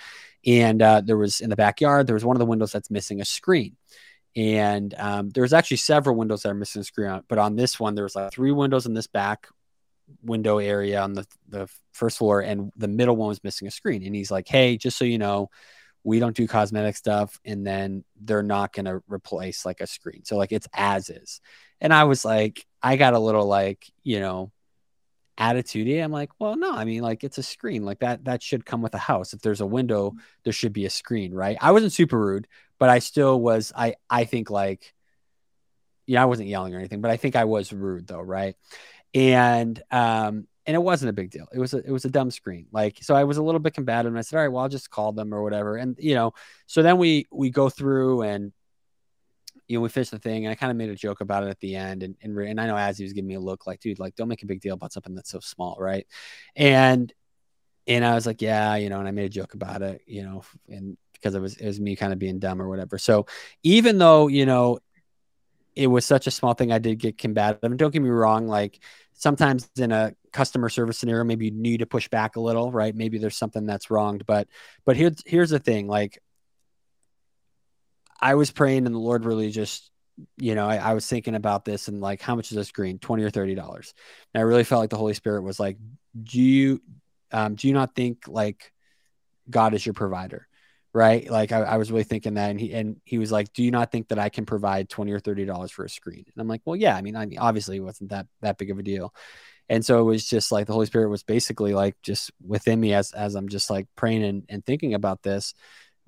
And 0.45 0.81
uh, 0.81 1.01
there 1.01 1.17
was 1.17 1.41
in 1.41 1.49
the 1.49 1.55
backyard 1.55 2.07
there 2.07 2.13
was 2.13 2.25
one 2.25 2.35
of 2.35 2.39
the 2.39 2.45
windows 2.45 2.71
that's 2.71 2.91
missing 2.91 3.21
a 3.21 3.25
screen. 3.25 3.75
And 4.37 4.93
um, 4.97 5.29
there's 5.29 5.53
actually 5.53 5.77
several 5.77 6.15
windows 6.15 6.41
that 6.41 6.49
are 6.49 6.55
missing 6.55 6.81
a 6.81 6.85
screen 6.85 7.21
but 7.27 7.37
on 7.37 7.55
this 7.55 7.79
one 7.79 7.95
there 7.95 8.05
was 8.05 8.15
like 8.15 8.31
three 8.31 8.51
windows 8.51 8.85
in 8.85 8.93
this 8.93 9.07
back 9.07 9.47
window 10.23 10.59
area 10.59 11.01
on 11.01 11.13
the, 11.13 11.25
the 11.49 11.67
first 11.91 12.19
floor 12.19 12.41
and 12.41 12.71
the 12.75 12.87
middle 12.87 13.15
one 13.15 13.29
was 13.29 13.43
missing 13.43 13.67
a 13.67 13.71
screen. 13.71 14.03
And 14.03 14.15
he's 14.15 14.31
like 14.31 14.47
hey 14.47 14.77
just 14.77 14.97
so 14.97 15.03
you 15.03 15.17
know 15.17 15.49
we 16.05 16.19
don't 16.19 16.37
do 16.37 16.47
cosmetic 16.47 16.95
stuff 16.95 17.39
and 17.43 17.67
then 17.67 18.05
they're 18.21 18.43
not 18.43 18.71
going 18.71 18.85
to 18.85 19.01
replace 19.09 19.65
like 19.65 19.81
a 19.81 19.87
screen 19.87 20.23
so 20.23 20.37
like 20.37 20.53
it's 20.53 20.67
as 20.73 21.09
is 21.09 21.41
and 21.81 21.93
I 21.93 22.05
was 22.05 22.23
like, 22.23 22.65
I 22.81 22.95
got 22.95 23.13
a 23.13 23.19
little 23.19 23.45
like, 23.45 23.85
you 24.03 24.19
know, 24.19 24.51
attitude. 25.37 25.87
I'm 25.99 26.11
like, 26.11 26.31
well, 26.39 26.55
no, 26.55 26.73
I 26.73 26.85
mean, 26.85 27.01
like 27.01 27.23
it's 27.23 27.37
a 27.37 27.43
screen 27.43 27.83
like 27.83 27.99
that. 27.99 28.25
That 28.25 28.41
should 28.41 28.65
come 28.65 28.81
with 28.81 28.93
a 28.93 28.99
house. 28.99 29.33
If 29.33 29.41
there's 29.41 29.61
a 29.61 29.65
window, 29.65 30.13
there 30.43 30.53
should 30.53 30.73
be 30.73 30.85
a 30.85 30.89
screen, 30.89 31.33
right? 31.33 31.57
I 31.59 31.71
wasn't 31.71 31.93
super 31.93 32.17
rude, 32.17 32.47
but 32.79 32.89
I 32.89 32.99
still 32.99 33.39
was. 33.39 33.73
I 33.75 33.95
I 34.09 34.23
think 34.23 34.49
like, 34.49 34.93
yeah, 36.05 36.21
I 36.21 36.25
wasn't 36.25 36.49
yelling 36.49 36.73
or 36.73 36.79
anything, 36.79 37.01
but 37.01 37.11
I 37.11 37.17
think 37.17 37.35
I 37.35 37.45
was 37.45 37.73
rude 37.73 38.07
though, 38.07 38.21
right? 38.21 38.55
And 39.13 39.81
um, 39.91 40.47
and 40.67 40.75
it 40.75 40.81
wasn't 40.81 41.09
a 41.09 41.13
big 41.13 41.29
deal. 41.29 41.47
It 41.53 41.59
was 41.59 41.73
a 41.73 41.77
it 41.77 41.91
was 41.91 42.05
a 42.05 42.09
dumb 42.09 42.31
screen. 42.31 42.67
Like 42.71 42.99
so, 43.01 43.15
I 43.15 43.23
was 43.23 43.37
a 43.37 43.43
little 43.43 43.59
bit 43.59 43.73
combative, 43.73 44.11
and 44.11 44.17
I 44.17 44.21
said, 44.21 44.37
all 44.37 44.43
right, 44.43 44.51
well, 44.51 44.63
I'll 44.63 44.69
just 44.69 44.89
call 44.89 45.11
them 45.11 45.33
or 45.33 45.43
whatever. 45.43 45.77
And 45.77 45.95
you 45.99 46.15
know, 46.15 46.33
so 46.67 46.81
then 46.81 46.97
we 46.97 47.27
we 47.31 47.49
go 47.49 47.69
through 47.69 48.23
and 48.23 48.51
you 49.67 49.77
know, 49.77 49.81
we 49.81 49.89
finished 49.89 50.11
the 50.11 50.19
thing 50.19 50.45
and 50.45 50.51
I 50.51 50.55
kind 50.55 50.71
of 50.71 50.77
made 50.77 50.89
a 50.89 50.95
joke 50.95 51.21
about 51.21 51.43
it 51.43 51.49
at 51.49 51.59
the 51.59 51.75
end. 51.75 52.03
And, 52.03 52.15
and, 52.21 52.37
and 52.37 52.61
I 52.61 52.67
know 52.67 52.75
Azzy 52.75 53.01
was 53.01 53.13
giving 53.13 53.27
me 53.27 53.35
a 53.35 53.39
look 53.39 53.65
like, 53.65 53.79
dude, 53.79 53.99
like, 53.99 54.15
don't 54.15 54.27
make 54.27 54.43
a 54.43 54.45
big 54.45 54.61
deal 54.61 54.75
about 54.75 54.93
something 54.93 55.15
that's 55.15 55.31
so 55.31 55.39
small. 55.39 55.77
Right. 55.79 56.05
And, 56.55 57.11
and 57.87 58.05
I 58.05 58.15
was 58.15 58.25
like, 58.25 58.41
yeah, 58.41 58.75
you 58.75 58.89
know, 58.89 58.99
and 58.99 59.07
I 59.07 59.11
made 59.11 59.25
a 59.25 59.29
joke 59.29 59.53
about 59.53 59.81
it, 59.81 60.01
you 60.05 60.23
know, 60.23 60.43
and 60.69 60.97
because 61.13 61.35
it 61.35 61.39
was, 61.39 61.55
it 61.57 61.65
was 61.65 61.79
me 61.79 61.95
kind 61.95 62.13
of 62.13 62.19
being 62.19 62.39
dumb 62.39 62.61
or 62.61 62.67
whatever. 62.67 62.97
So 62.97 63.25
even 63.63 63.97
though, 63.97 64.27
you 64.27 64.45
know, 64.45 64.79
it 65.75 65.87
was 65.87 66.05
such 66.05 66.27
a 66.27 66.31
small 66.31 66.53
thing, 66.53 66.71
I 66.71 66.79
did 66.79 66.99
get 66.99 67.17
combative. 67.17 67.63
And 67.63 67.77
don't 67.77 67.91
get 67.91 68.01
me 68.01 68.09
wrong. 68.09 68.47
Like 68.47 68.79
sometimes 69.13 69.69
in 69.77 69.91
a 69.91 70.13
customer 70.31 70.69
service 70.69 70.97
scenario, 70.97 71.23
maybe 71.23 71.45
you 71.45 71.51
need 71.51 71.79
to 71.79 71.85
push 71.85 72.07
back 72.07 72.35
a 72.35 72.41
little, 72.41 72.71
right? 72.71 72.95
Maybe 72.95 73.17
there's 73.17 73.37
something 73.37 73.65
that's 73.65 73.89
wronged, 73.89 74.25
but, 74.25 74.47
but 74.85 74.95
here's, 74.95 75.21
here's 75.25 75.49
the 75.49 75.59
thing. 75.59 75.87
Like 75.87 76.21
I 78.19 78.35
was 78.35 78.51
praying 78.51 78.85
and 78.85 78.95
the 78.95 78.99
Lord 78.99 79.25
really 79.25 79.51
just, 79.51 79.91
you 80.37 80.55
know, 80.55 80.67
I, 80.67 80.77
I, 80.77 80.93
was 80.93 81.05
thinking 81.05 81.35
about 81.35 81.65
this 81.65 81.89
and 81.89 81.99
like, 81.99 82.21
how 82.21 82.35
much 82.35 82.49
is 82.49 82.55
this 82.55 82.71
green? 82.71 82.99
20 82.99 83.23
or 83.23 83.29
$30. 83.31 83.57
And 83.57 83.85
I 84.33 84.41
really 84.41 84.63
felt 84.63 84.79
like 84.79 84.89
the 84.89 84.97
Holy 84.97 85.13
Spirit 85.13 85.41
was 85.41 85.59
like, 85.59 85.77
do 86.23 86.41
you, 86.41 86.81
um, 87.33 87.55
do 87.55 87.67
you 87.67 87.73
not 87.73 87.95
think 87.95 88.29
like 88.29 88.71
God 89.49 89.73
is 89.73 89.85
your 89.85 89.93
provider? 89.93 90.47
Right. 90.95 91.29
Like 91.29 91.51
I, 91.51 91.59
I 91.59 91.75
was 91.75 91.91
really 91.91 92.05
thinking 92.05 92.35
that. 92.35 92.51
And 92.51 92.57
he, 92.57 92.71
and 92.71 93.01
he 93.03 93.17
was 93.17 93.29
like, 93.29 93.51
do 93.51 93.63
you 93.63 93.69
not 93.69 93.91
think 93.91 94.07
that 94.07 94.17
I 94.17 94.29
can 94.29 94.45
provide 94.45 94.87
20 94.87 95.11
or 95.11 95.19
$30 95.19 95.69
for 95.69 95.83
a 95.83 95.89
screen? 95.89 96.23
And 96.25 96.41
I'm 96.41 96.47
like, 96.47 96.61
well, 96.63 96.77
yeah, 96.77 96.95
I 96.95 97.01
mean, 97.01 97.17
I 97.17 97.25
mean, 97.25 97.37
obviously 97.37 97.75
it 97.75 97.81
wasn't 97.81 98.11
that, 98.11 98.27
that 98.39 98.57
big 98.57 98.71
of 98.71 98.79
a 98.79 98.83
deal. 98.83 99.13
And 99.67 99.85
so 99.85 99.99
it 99.99 100.03
was 100.03 100.25
just 100.25 100.53
like 100.53 100.67
the 100.67 100.71
Holy 100.71 100.85
Spirit 100.85 101.09
was 101.09 101.23
basically 101.23 101.73
like 101.73 101.97
just 102.01 102.31
within 102.41 102.79
me 102.79 102.93
as, 102.93 103.11
as 103.11 103.35
I'm 103.35 103.49
just 103.49 103.69
like 103.69 103.87
praying 103.97 104.23
and, 104.23 104.43
and 104.47 104.65
thinking 104.65 104.93
about 104.93 105.21
this 105.21 105.53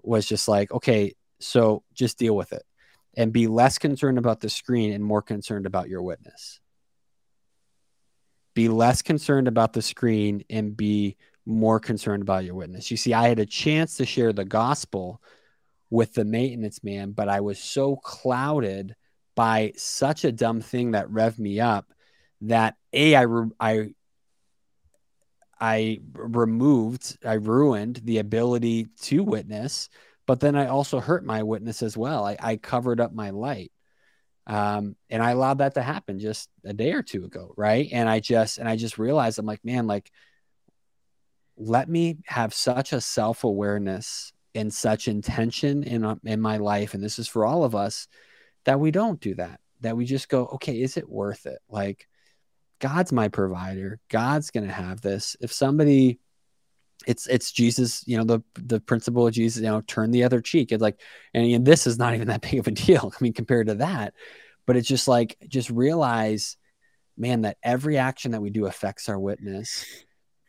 was 0.04 0.26
just 0.26 0.48
like, 0.48 0.72
okay, 0.72 1.16
so 1.42 1.84
just 1.94 2.18
deal 2.18 2.38
with 2.38 2.54
it 2.54 2.64
and 3.18 3.34
be 3.34 3.48
less 3.48 3.80
concerned 3.80 4.18
about 4.18 4.40
the 4.40 4.50
screen 4.50 4.94
and 4.94 5.04
more 5.04 5.22
concerned 5.22 5.66
about 5.66 5.90
your 5.90 6.02
witness. 6.02 6.62
Be 8.54 8.70
less 8.70 9.02
concerned 9.02 9.50
about 9.50 9.74
the 9.74 9.82
screen 9.82 10.46
and 10.50 10.78
be 10.78 11.18
more 11.48 11.80
concerned 11.80 12.22
about 12.22 12.46
your 12.46 12.56
witness. 12.56 12.92
You 12.92 12.98
see, 12.98 13.14
I 13.14 13.28
had 13.28 13.40
a 13.40 13.46
chance 13.46 13.98
to 13.98 14.06
share 14.06 14.34
the 14.34 14.46
gospel 14.46 15.22
with 15.90 16.14
the 16.14 16.26
maintenance 16.26 16.84
man, 16.84 17.12
but 17.12 17.30
I 17.30 17.40
was 17.40 17.60
so 17.60 17.96
clouded 17.96 18.96
by 19.36 19.74
such 19.78 20.26
a 20.26 20.32
dumb 20.32 20.62
thing 20.62 20.92
that 20.92 21.08
revved 21.08 21.40
me 21.40 21.60
up 21.60 21.86
that 22.42 22.76
a 22.94 23.16
I 23.16 23.26
I 23.60 23.90
I 25.60 26.00
removed, 26.14 27.18
I 27.26 27.34
ruined 27.34 28.02
the 28.04 28.20
ability 28.20 28.88
to 29.04 29.24
witness 29.24 29.90
but 30.28 30.42
then 30.42 30.56
I 30.56 30.68
also 30.68 31.00
hurt 31.00 31.26
my 31.26 31.42
witness 31.42 31.82
as 31.82 31.98
well. 31.98 32.26
I, 32.26 32.38
I 32.40 32.58
covered 32.58 33.00
up 33.00 33.14
my 33.14 33.32
light. 33.32 33.72
Um, 34.46 34.96
and 35.10 35.24
I 35.24 35.32
allowed 35.32 35.58
that 35.60 35.74
to 35.76 35.82
happen 35.82 36.20
just 36.20 36.50
a 36.64 36.74
day 36.74 36.92
or 36.92 37.02
two 37.02 37.26
ago. 37.26 37.54
Right. 37.58 37.90
And 37.92 38.08
I 38.08 38.20
just, 38.20 38.60
and 38.60 38.70
I 38.70 38.76
just 38.76 38.98
realized 39.00 39.40
I'm 39.40 39.46
like, 39.46 39.66
man, 39.66 39.88
like, 39.88 40.12
let 41.58 41.90
me 41.90 42.18
have 42.26 42.54
such 42.54 42.94
a 42.94 43.02
self 43.02 43.44
awareness 43.44 44.32
and 44.56 44.74
such 44.74 45.08
intention 45.08 45.84
in, 45.84 46.04
uh, 46.04 46.16
in 46.24 46.42
my 46.42 46.58
life. 46.58 46.94
And 46.94 47.04
this 47.04 47.20
is 47.20 47.28
for 47.28 47.46
all 47.46 47.64
of 47.64 47.76
us 47.76 48.08
that 48.66 48.80
we 48.80 48.92
don't 48.92 49.20
do 49.20 49.36
that, 49.36 49.60
that 49.82 49.98
we 49.98 50.06
just 50.06 50.30
go, 50.30 50.48
okay, 50.54 50.82
is 50.82 50.98
it 50.98 51.10
worth 51.10 51.46
it? 51.46 51.60
Like, 51.70 52.08
God's 52.80 53.12
my 53.12 53.28
provider. 53.28 54.00
God's 54.10 54.52
going 54.52 54.68
to 54.68 54.74
have 54.74 55.02
this. 55.02 55.36
If 55.42 55.52
somebody, 55.52 56.20
it's 57.06 57.28
it's 57.28 57.52
Jesus, 57.52 58.04
you 58.08 58.18
know, 58.18 58.24
the 58.24 58.42
the 58.56 58.80
principle 58.80 59.26
of 59.28 59.34
Jesus, 59.34 59.62
you 59.62 59.68
know, 59.68 59.82
turn 59.82 60.12
the 60.12 60.24
other 60.24 60.42
cheek. 60.42 60.72
It's 60.72 60.82
like, 60.82 61.00
and, 61.34 61.46
and 61.52 61.66
this 61.66 61.88
is 61.88 61.98
not 61.98 62.14
even 62.14 62.28
that 62.28 62.42
big 62.50 62.60
of 62.60 62.68
a 62.68 62.72
deal. 62.72 63.12
I 63.14 63.24
mean, 63.24 63.34
compared 63.34 63.68
to 63.68 63.76
that, 63.76 64.14
but 64.66 64.76
it's 64.78 64.88
just 64.88 65.08
like 65.08 65.38
just 65.48 65.70
realize, 65.70 66.58
man, 67.18 67.42
that 67.42 67.58
every 67.64 67.98
action 67.98 68.32
that 68.32 68.42
we 68.42 68.50
do 68.50 68.66
affects 68.66 69.10
our 69.10 69.20
witness, 69.20 69.86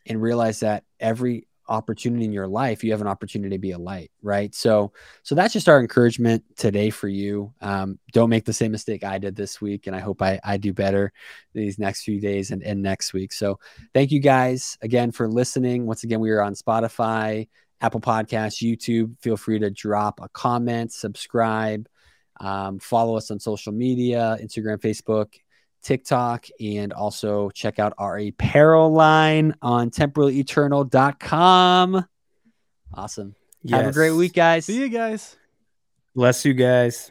and 0.09 0.21
realize 0.21 0.61
that 0.61 0.85
every 0.99 1.47
opportunity 1.69 2.25
in 2.25 2.33
your 2.33 2.49
life, 2.49 2.83
you 2.83 2.91
have 2.93 3.01
an 3.01 3.07
opportunity 3.07 3.55
to 3.55 3.61
be 3.61 3.73
a 3.73 3.79
light, 3.79 4.11
right? 4.23 4.55
So, 4.55 4.93
so 5.23 5.35
that's 5.35 5.53
just 5.53 5.69
our 5.69 5.81
encouragement 5.81 6.43
today 6.57 6.91
for 6.91 7.09
you. 7.09 7.53
Um, 7.61 7.99
don't 8.13 8.31
make 8.31 8.45
the 8.45 8.53
same 8.53 8.73
mistake 8.73 9.05
I 9.05 9.19
did 9.19 9.37
this 9.37 9.61
week, 9.61 9.87
and 9.87 9.95
I 9.95 10.01
hope 10.01 10.23
I, 10.23 10.41
I 10.43 10.57
do 10.57 10.73
better 10.73 11.13
these 11.53 11.79
next 11.79 12.03
few 12.03 12.21
days 12.21 12.51
and, 12.51 12.63
and 12.63 12.83
next 12.83 13.13
week. 13.13 13.33
So, 13.33 13.59
thank 13.95 14.11
you 14.11 14.21
guys 14.21 14.79
again 14.83 15.13
for 15.13 15.29
listening. 15.29 15.87
Once 15.87 16.05
again, 16.05 16.21
we 16.21 16.31
are 16.31 16.43
on 16.43 16.55
Spotify, 16.55 17.49
Apple 17.81 18.01
Podcasts, 18.01 18.63
YouTube. 18.63 19.19
Feel 19.21 19.37
free 19.37 19.59
to 19.59 19.71
drop 19.71 20.21
a 20.23 20.29
comment, 20.31 20.93
subscribe, 20.93 21.89
um, 22.41 22.79
follow 22.79 23.17
us 23.17 23.31
on 23.31 23.39
social 23.39 23.73
media, 23.73 24.39
Instagram, 24.41 24.79
Facebook, 24.81 25.35
TikTok, 25.83 26.47
and 26.61 26.93
also 26.93 27.51
check 27.51 27.79
out 27.79 27.95
our 27.99 28.19
apparel 28.19 28.93
line 28.93 29.55
on 29.63 29.91
temporaleternal.com. 29.91 32.07
Awesome. 32.95 33.35
Yes. 33.63 33.81
Have 33.81 33.91
a 33.91 33.93
great 33.93 34.13
week, 34.13 34.35
guys. 34.35 34.65
See 34.65 34.81
you 34.81 34.89
guys. 34.89 35.37
Bless 36.15 36.45
you 36.45 36.55
guys. 36.55 37.11